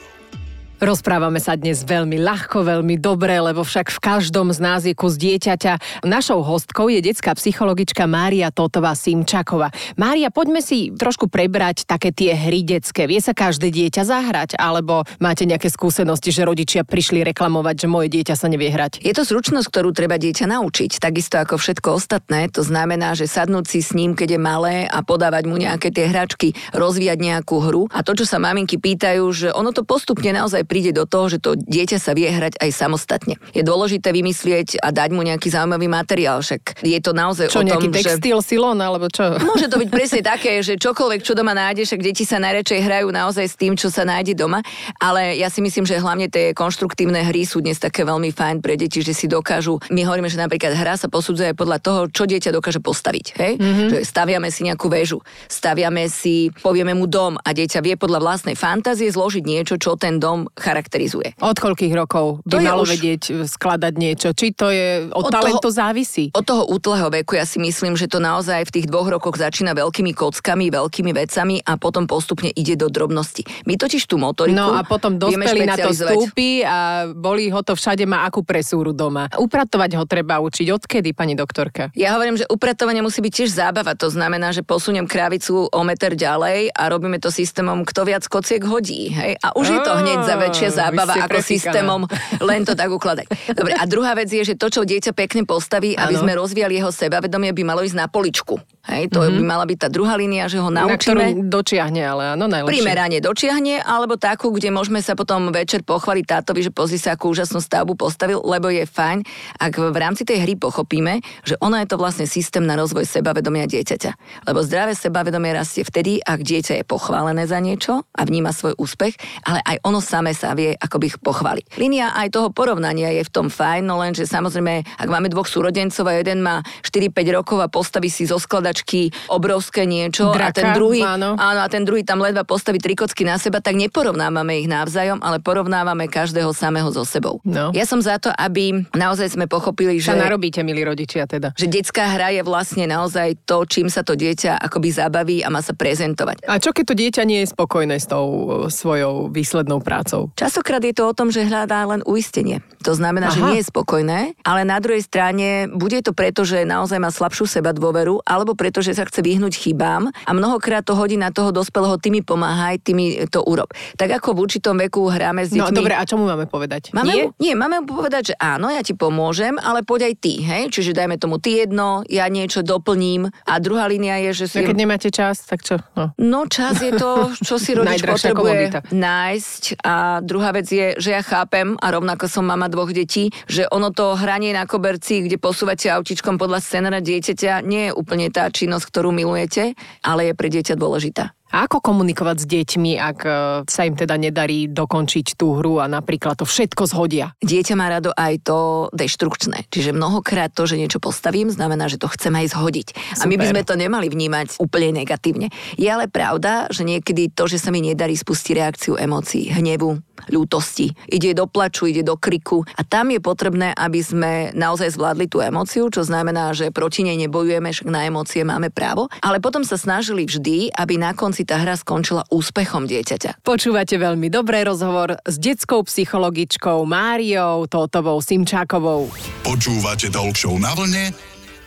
Rozprávame 0.80 1.44
sa 1.44 1.60
dnes 1.60 1.84
veľmi 1.84 2.16
ľahko, 2.24 2.64
veľmi 2.64 2.96
dobre, 2.96 3.36
lebo 3.36 3.60
však 3.60 3.92
v 3.92 4.00
každom 4.00 4.48
z 4.48 4.64
nás 4.64 4.80
je 4.88 4.96
kus 4.96 5.20
dieťaťa. 5.20 6.00
Našou 6.08 6.40
hostkou 6.40 6.88
je 6.88 7.04
detská 7.04 7.36
psychologička 7.36 8.08
Mária 8.08 8.48
Totová 8.48 8.96
Simčaková. 8.96 9.68
Mária, 10.00 10.32
poďme 10.32 10.64
si 10.64 10.88
trošku 10.88 11.28
prebrať 11.28 11.84
také 11.84 12.16
tie 12.16 12.32
hry 12.32 12.64
detské. 12.64 13.04
Vie 13.04 13.20
sa 13.20 13.36
každé 13.36 13.68
dieťa 13.68 14.08
zahrať? 14.08 14.56
Alebo 14.56 15.04
máte 15.20 15.44
nejaké 15.44 15.68
skúsenosti, 15.68 16.32
že 16.32 16.48
rodičia 16.48 16.80
prišli 16.80 17.28
reklamovať, 17.28 17.84
že 17.84 17.92
moje 17.92 18.08
dieťa 18.16 18.32
sa 18.32 18.48
nevie 18.48 18.72
hrať? 18.72 19.04
Je 19.04 19.12
to 19.12 19.28
zručnosť, 19.28 19.68
ktorú 19.68 19.92
treba 19.92 20.16
dieťa 20.16 20.48
naučiť, 20.48 20.96
takisto 20.96 21.36
ako 21.36 21.60
všetko 21.60 21.92
ostatné. 21.92 22.48
To 22.56 22.64
znamená, 22.64 23.12
že 23.12 23.28
sadnúť 23.28 23.68
si 23.68 23.84
s 23.84 23.92
ním, 23.92 24.16
keď 24.16 24.28
je 24.32 24.40
malé 24.40 24.74
a 24.88 25.04
podávať 25.04 25.44
mu 25.44 25.60
nejaké 25.60 25.92
tie 25.92 26.08
hračky, 26.08 26.56
rozvíjať 26.72 27.20
nejakú 27.20 27.68
hru. 27.68 27.84
A 27.92 28.00
to, 28.00 28.16
čo 28.16 28.24
sa 28.24 28.40
maminky 28.40 28.80
pýtajú, 28.80 29.28
že 29.28 29.52
ono 29.52 29.76
to 29.76 29.84
postupne 29.84 30.32
naozaj 30.32 30.69
príde 30.70 30.94
do 30.94 31.02
toho, 31.02 31.26
že 31.26 31.42
to 31.42 31.58
dieťa 31.58 31.98
sa 31.98 32.14
vie 32.14 32.30
hrať 32.30 32.62
aj 32.62 32.70
samostatne. 32.70 33.34
Je 33.50 33.66
dôležité 33.66 34.14
vymyslieť 34.14 34.78
a 34.78 34.94
dať 34.94 35.10
mu 35.10 35.26
nejaký 35.26 35.50
zaujímavý 35.50 35.90
materiál, 35.90 36.38
však 36.38 36.86
je 36.86 37.00
to 37.02 37.10
naozaj 37.10 37.50
čo, 37.50 37.60
o 37.60 37.66
tom, 37.66 37.74
nejaký 37.74 37.90
textil, 37.90 38.38
že... 38.38 38.46
silón, 38.46 38.78
alebo 38.78 39.10
čo? 39.10 39.34
Môže 39.42 39.66
to 39.66 39.82
byť 39.82 39.90
presne 39.98 40.22
také, 40.22 40.62
že 40.62 40.78
čokoľvek, 40.78 41.26
čo 41.26 41.34
doma 41.34 41.58
nájdeš, 41.58 41.90
však 41.90 42.02
deti 42.06 42.22
sa 42.22 42.38
najradšej 42.38 42.80
hrajú 42.86 43.10
naozaj 43.10 43.46
s 43.50 43.58
tým, 43.58 43.74
čo 43.74 43.90
sa 43.90 44.06
nájde 44.06 44.38
doma, 44.38 44.62
ale 45.02 45.34
ja 45.34 45.50
si 45.50 45.58
myslím, 45.58 45.82
že 45.82 45.98
hlavne 45.98 46.30
tie 46.30 46.54
konštruktívne 46.54 47.26
hry 47.26 47.42
sú 47.42 47.58
dnes 47.58 47.82
také 47.82 48.06
veľmi 48.06 48.30
fajn 48.30 48.62
pre 48.62 48.78
deti, 48.78 49.02
že 49.02 49.10
si 49.10 49.26
dokážu, 49.26 49.82
my 49.90 50.06
hovoríme, 50.06 50.30
že 50.30 50.38
napríklad 50.38 50.78
hra 50.78 50.94
sa 50.94 51.10
posudzuje 51.10 51.58
podľa 51.58 51.82
toho, 51.82 52.00
čo 52.12 52.30
dieťa 52.30 52.54
dokáže 52.54 52.78
postaviť. 52.78 53.26
Hej? 53.34 53.52
Mm-hmm. 53.58 53.88
Že 53.90 53.98
staviame 54.06 54.48
si 54.54 54.62
nejakú 54.68 54.86
väžu, 54.86 55.18
staviame 55.50 56.06
si, 56.06 56.54
povieme 56.62 56.94
mu 56.94 57.10
dom 57.10 57.40
a 57.40 57.50
dieťa 57.50 57.80
vie 57.82 57.94
podľa 57.98 58.22
vlastnej 58.22 58.54
fantázie 58.54 59.08
zložiť 59.10 59.42
niečo, 59.42 59.74
čo 59.80 59.96
ten 59.96 60.20
dom 60.20 60.46
charakterizuje. 60.60 61.34
Od 61.40 61.56
koľkých 61.56 61.94
rokov 61.96 62.44
by 62.46 62.52
to 62.52 62.58
malo 62.62 62.84
už... 62.86 62.94
vedieť 62.94 63.22
e, 63.32 63.32
skladať 63.48 63.94
niečo? 63.96 64.28
Či 64.36 64.52
to 64.54 64.68
je 64.70 65.10
od, 65.10 65.26
od 65.26 65.32
talentu 65.32 65.68
toho, 65.68 65.74
závisí? 65.74 66.30
Od 66.36 66.44
toho 66.44 66.68
útleho 66.68 67.08
veku 67.10 67.34
ja 67.34 67.48
si 67.48 67.58
myslím, 67.58 67.96
že 67.96 68.06
to 68.06 68.22
naozaj 68.22 68.68
v 68.68 68.74
tých 68.80 68.86
dvoch 68.86 69.08
rokoch 69.08 69.40
začína 69.40 69.74
veľkými 69.74 70.12
kockami, 70.14 70.70
veľkými 70.70 71.10
vecami 71.16 71.64
a 71.64 71.80
potom 71.80 72.04
postupne 72.04 72.52
ide 72.52 72.76
do 72.76 72.92
drobnosti. 72.92 73.42
My 73.64 73.80
totiž 73.80 74.06
tú 74.06 74.20
motoriku 74.20 74.60
No 74.60 74.76
a 74.76 74.84
potom 74.84 75.16
dospelý 75.16 75.64
na 75.64 75.76
to 75.80 75.90
stúpi 75.96 76.60
a 76.60 77.08
bolí 77.10 77.48
ho 77.48 77.64
to 77.64 77.72
všade, 77.72 78.04
má 78.04 78.28
akú 78.28 78.44
presúru 78.44 78.92
doma. 78.92 79.32
Upratovať 79.32 79.96
ho 79.96 80.04
treba 80.04 80.42
učiť. 80.42 80.66
Odkedy, 80.68 81.16
pani 81.16 81.32
doktorka? 81.32 81.88
Ja 81.96 82.18
hovorím, 82.18 82.36
že 82.36 82.44
upratovanie 82.50 83.00
musí 83.00 83.24
byť 83.24 83.32
tiež 83.32 83.50
zábava. 83.50 83.96
To 83.96 84.12
znamená, 84.12 84.52
že 84.52 84.66
posuniem 84.66 85.08
kravicu 85.08 85.70
o 85.70 85.80
meter 85.86 86.12
ďalej 86.18 86.74
a 86.74 86.82
robíme 86.90 87.16
to 87.22 87.32
systémom, 87.32 87.86
kto 87.86 88.04
viac 88.04 88.24
kociek 88.26 88.60
hodí. 88.66 89.08
Hej? 89.14 89.40
A 89.40 89.56
už 89.56 89.66
je 89.70 89.80
to 89.80 89.92
hneď 89.96 90.18
za 90.26 90.36
väčšia 90.50 90.68
zábava 90.74 91.14
ako 91.24 91.38
prefíkaná. 91.38 91.46
systémom 91.46 92.00
len 92.42 92.66
to 92.66 92.74
tak 92.74 92.90
ukladať. 92.90 93.26
Dobre, 93.54 93.72
a 93.78 93.84
druhá 93.86 94.12
vec 94.18 94.28
je, 94.28 94.42
že 94.42 94.54
to, 94.58 94.66
čo 94.68 94.82
dieťa 94.82 95.14
pekne 95.14 95.46
postaví, 95.46 95.94
aby 95.94 96.18
ano. 96.18 96.22
sme 96.26 96.32
rozvíjali 96.34 96.82
jeho 96.82 96.90
sebavedomie, 96.90 97.54
by 97.54 97.62
malo 97.62 97.80
ísť 97.86 97.96
na 97.96 98.06
poličku. 98.10 98.58
Hej, 98.90 99.12
to 99.12 99.22
mm-hmm. 99.22 99.38
by 99.38 99.42
mala 99.44 99.64
byť 99.68 99.78
tá 99.86 99.88
druhá 99.92 100.16
línia, 100.16 100.48
že 100.50 100.58
ho 100.58 100.72
naučíme. 100.72 101.36
Na 101.36 101.46
dočiahne, 101.46 102.00
ale 102.00 102.34
áno, 102.34 102.48
najlepšie. 102.48 102.74
Primerane 102.74 103.18
dočiahne, 103.22 103.84
alebo 103.84 104.16
takú, 104.16 104.50
kde 104.50 104.72
môžeme 104.72 104.98
sa 105.04 105.14
potom 105.14 105.52
večer 105.52 105.84
pochváliť 105.84 106.24
tátovi, 106.26 106.64
že 106.64 106.72
pozri 106.72 106.96
sa, 106.96 107.14
akú 107.14 107.30
úžasnú 107.30 107.60
stavbu 107.60 107.94
postavil, 107.94 108.40
lebo 108.40 108.72
je 108.72 108.88
fajn, 108.88 109.22
ak 109.60 109.72
v 109.78 109.96
rámci 110.00 110.24
tej 110.24 110.42
hry 110.42 110.56
pochopíme, 110.56 111.20
že 111.44 111.60
ona 111.60 111.84
je 111.84 111.92
to 111.92 112.00
vlastne 112.00 112.24
systém 112.24 112.64
na 112.64 112.74
rozvoj 112.74 113.04
sebavedomia 113.04 113.68
dieťaťa. 113.68 114.42
Lebo 114.48 114.64
zdravé 114.64 114.96
sebavedomie 114.96 115.52
rastie 115.54 115.84
vtedy, 115.84 116.18
ak 116.24 116.40
dieťa 116.40 116.80
je 116.80 116.84
pochválené 116.88 117.44
za 117.44 117.60
niečo 117.60 118.08
a 118.16 118.20
vníma 118.24 118.50
svoj 118.50 118.74
úspech, 118.80 119.14
ale 119.44 119.60
aj 119.60 119.76
ono 119.84 120.00
samé 120.00 120.32
sa 120.40 120.56
vie 120.56 120.72
ako 120.72 120.96
by 120.96 121.08
pochváliť. 121.20 121.76
Línia 121.76 122.16
aj 122.16 122.32
toho 122.32 122.48
porovnania 122.48 123.12
je 123.12 123.28
v 123.28 123.30
tom 123.30 123.52
fajn, 123.52 123.84
no 123.84 124.00
len, 124.00 124.16
že 124.16 124.24
samozrejme, 124.24 124.96
ak 124.96 125.08
máme 125.12 125.28
dvoch 125.28 125.44
súrodencov 125.44 126.08
a 126.08 126.16
jeden 126.16 126.40
má 126.40 126.64
4-5 126.80 127.36
rokov 127.36 127.58
a 127.60 127.68
postaví 127.68 128.08
si 128.08 128.24
zo 128.24 128.40
skladačky 128.40 129.12
obrovské 129.28 129.84
niečo 129.84 130.32
Draka, 130.32 130.48
a 130.48 130.56
ten 130.56 130.68
druhý, 130.72 131.04
áno. 131.04 131.36
áno, 131.36 131.60
a 131.60 131.68
ten 131.68 131.84
druhý 131.84 132.00
tam 132.00 132.24
ledva 132.24 132.48
postaví 132.48 132.80
tri 132.80 132.96
kocky 132.96 133.28
na 133.28 133.36
seba, 133.36 133.60
tak 133.60 133.76
neporovnávame 133.76 134.64
ich 134.64 134.68
navzájom, 134.70 135.20
ale 135.20 135.42
porovnávame 135.42 136.08
každého 136.08 136.54
samého 136.56 136.88
so 136.94 137.04
sebou. 137.04 137.42
No. 137.44 137.74
Ja 137.76 137.84
som 137.84 138.00
za 138.00 138.16
to, 138.16 138.32
aby 138.32 138.86
naozaj 138.96 139.36
sme 139.36 139.50
pochopili, 139.50 140.00
že... 140.00 140.14
Sa 140.14 140.18
narobíte, 140.18 140.64
milí 140.64 140.80
rodičia, 140.86 141.26
teda. 141.26 141.52
Že 141.58 141.66
detská 141.68 142.06
hra 142.06 142.32
je 142.32 142.42
vlastne 142.46 142.84
naozaj 142.86 143.44
to, 143.44 143.66
čím 143.66 143.90
sa 143.90 144.06
to 144.06 144.16
dieťa 144.16 144.60
akoby 144.60 144.88
zabaví 144.92 145.36
a 145.44 145.48
má 145.48 145.64
sa 145.64 145.74
prezentovať. 145.76 146.44
A 146.46 146.60
čo 146.60 146.70
keď 146.70 146.84
to 146.92 146.94
dieťa 146.94 147.22
nie 147.24 147.42
je 147.44 147.52
spokojné 147.52 147.96
s 147.96 148.06
tou 148.06 148.26
e, 148.26 148.44
svojou 148.68 149.32
výslednou 149.32 149.80
prácou? 149.80 150.19
Častokrát 150.36 150.82
je 150.84 150.92
to 150.92 151.08
o 151.08 151.16
tom, 151.16 151.32
že 151.32 151.46
hľadá 151.46 151.86
len 151.88 152.04
uistenie. 152.04 152.60
To 152.80 152.96
znamená, 152.96 153.28
Aha. 153.28 153.36
že 153.36 153.40
nie 153.44 153.58
je 153.60 153.68
spokojné, 153.68 154.40
ale 154.40 154.64
na 154.64 154.80
druhej 154.80 155.04
strane 155.04 155.68
bude 155.68 156.00
to 156.00 156.16
preto, 156.16 156.48
že 156.48 156.64
naozaj 156.64 156.96
má 156.96 157.12
slabšiu 157.12 157.44
seba 157.44 157.76
dôveru, 157.76 158.24
alebo 158.24 158.56
preto, 158.56 158.80
že 158.80 158.96
sa 158.96 159.04
chce 159.04 159.20
vyhnúť 159.20 159.52
chybám 159.52 160.08
a 160.08 160.30
mnohokrát 160.32 160.80
to 160.80 160.96
hodí 160.96 161.20
na 161.20 161.28
toho 161.28 161.52
dospelého, 161.52 162.00
ty 162.00 162.08
mi 162.08 162.24
pomáhaj, 162.24 162.80
ty 162.80 162.96
mi 162.96 163.20
to 163.28 163.44
urob. 163.44 163.68
Tak 164.00 164.16
ako 164.16 164.32
v 164.32 164.38
určitom 164.48 164.80
veku 164.80 165.12
hráme 165.12 165.44
s 165.44 165.52
no, 165.52 165.68
deťmi. 165.68 165.76
No 165.76 165.80
dobre, 165.84 165.92
a 165.92 166.02
čo 166.08 166.16
mu 166.16 166.24
máme 166.24 166.48
povedať? 166.48 166.96
Máme 166.96 167.12
nie? 167.12 167.24
Mu, 167.28 167.36
nie, 167.36 167.52
máme 167.52 167.84
mu 167.84 168.00
povedať, 168.00 168.32
že 168.32 168.34
áno, 168.40 168.72
ja 168.72 168.80
ti 168.80 168.96
pomôžem, 168.96 169.60
ale 169.60 169.84
poď 169.84 170.08
aj 170.08 170.14
ty, 170.16 170.40
hej? 170.40 170.72
Čiže 170.72 170.96
dajme 170.96 171.20
tomu 171.20 171.36
ty 171.36 171.60
jedno, 171.60 172.00
ja 172.08 172.32
niečo 172.32 172.64
doplním 172.64 173.28
a 173.28 173.52
druhá 173.60 173.92
línia 173.92 174.16
je, 174.24 174.44
že 174.44 174.56
si... 174.56 174.56
Ja 174.56 174.64
keď 174.64 174.78
nemáte 174.80 175.12
čas, 175.12 175.44
tak 175.44 175.60
čo? 175.60 175.76
No, 175.92 176.16
no 176.16 176.48
čas 176.48 176.80
je 176.80 176.96
to, 176.96 177.28
čo 177.44 177.60
si 177.60 177.76
rodič 177.76 178.00
potrebuje 178.00 178.88
nájsť 178.88 179.62
a 179.84 179.94
druhá 180.18 180.50
vec 180.50 180.66
je, 180.66 180.98
že 180.98 181.14
ja 181.14 181.22
chápem 181.22 181.78
a 181.78 181.86
rovnako 181.94 182.26
som 182.26 182.42
mama 182.42 182.66
dvoch 182.66 182.90
detí, 182.90 183.30
že 183.46 183.70
ono 183.70 183.94
to 183.94 184.18
hranie 184.18 184.50
na 184.50 184.66
koberci, 184.66 185.22
kde 185.30 185.38
posúvate 185.38 185.86
autičkom 185.86 186.34
podľa 186.34 186.58
scenára 186.58 186.98
dieťaťa, 186.98 187.62
nie 187.62 187.88
je 187.88 187.94
úplne 187.94 188.26
tá 188.34 188.50
činnosť, 188.50 188.90
ktorú 188.90 189.14
milujete, 189.14 189.78
ale 190.02 190.30
je 190.30 190.34
pre 190.34 190.50
dieťa 190.50 190.74
dôležitá. 190.74 191.39
A 191.50 191.66
ako 191.66 191.82
komunikovať 191.82 192.36
s 192.42 192.46
deťmi, 192.46 192.92
ak 192.94 193.18
e, 193.26 193.30
sa 193.66 193.82
im 193.82 193.98
teda 193.98 194.14
nedarí 194.14 194.70
dokončiť 194.70 195.34
tú 195.34 195.58
hru 195.58 195.82
a 195.82 195.90
napríklad 195.90 196.38
to 196.38 196.46
všetko 196.46 196.86
zhodia? 196.86 197.34
Dieťa 197.42 197.74
má 197.74 197.90
rado 197.90 198.14
aj 198.14 198.46
to 198.46 198.58
deštrukčné. 198.94 199.66
Čiže 199.66 199.90
mnohokrát 199.90 200.54
to, 200.54 200.70
že 200.70 200.78
niečo 200.78 201.02
postavím, 201.02 201.50
znamená, 201.50 201.90
že 201.90 201.98
to 201.98 202.06
chcem 202.06 202.30
aj 202.38 202.54
zhodiť. 202.54 202.88
Super. 202.94 203.22
A 203.22 203.24
my 203.26 203.34
by 203.34 203.46
sme 203.50 203.62
to 203.66 203.74
nemali 203.74 204.06
vnímať 204.06 204.62
úplne 204.62 205.02
negatívne. 205.02 205.50
Je 205.74 205.90
ale 205.90 206.06
pravda, 206.06 206.70
že 206.70 206.86
niekedy 206.86 207.34
to, 207.34 207.50
že 207.50 207.58
sa 207.58 207.74
mi 207.74 207.82
nedarí 207.82 208.14
spustiť 208.14 208.54
reakciu 208.54 208.94
emócií, 208.94 209.50
hnevu, 209.50 209.98
ľútosti. 210.28 210.92
Ide 211.08 211.32
do 211.32 211.48
plaču, 211.48 211.88
ide 211.88 212.04
do 212.04 212.18
kriku 212.18 212.62
a 212.76 212.82
tam 212.84 213.08
je 213.10 213.20
potrebné, 213.22 213.72
aby 213.72 214.00
sme 214.04 214.32
naozaj 214.52 214.92
zvládli 214.92 215.26
tú 215.30 215.40
emóciu, 215.40 215.88
čo 215.88 216.04
znamená, 216.04 216.52
že 216.52 216.68
proti 216.74 217.06
nej 217.06 217.16
nebojujeme, 217.24 217.72
však 217.72 217.88
na 217.88 218.04
emócie 218.04 218.44
máme 218.44 218.68
právo, 218.68 219.08
ale 219.24 219.40
potom 219.40 219.64
sa 219.64 219.80
snažili 219.80 220.28
vždy, 220.28 220.76
aby 220.76 221.00
na 221.00 221.16
konci 221.16 221.39
tá 221.44 221.60
hra 221.60 221.76
skončila 221.76 222.24
úspechom 222.32 222.88
dieťaťa. 222.88 223.44
Počúvate 223.44 224.00
veľmi 224.00 224.32
dobrý 224.32 224.64
rozhovor 224.64 225.20
s 225.22 225.36
detskou 225.36 225.84
psychologičkou 225.84 226.82
Máriou 226.88 227.68
Totovou 227.68 228.18
Simčákovou. 228.24 229.12
Počúvate 229.44 230.08
Talk 230.08 230.36
na 230.56 230.72
vlne 230.72 231.04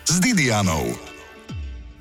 s 0.04 0.16
Didianou. 0.20 1.13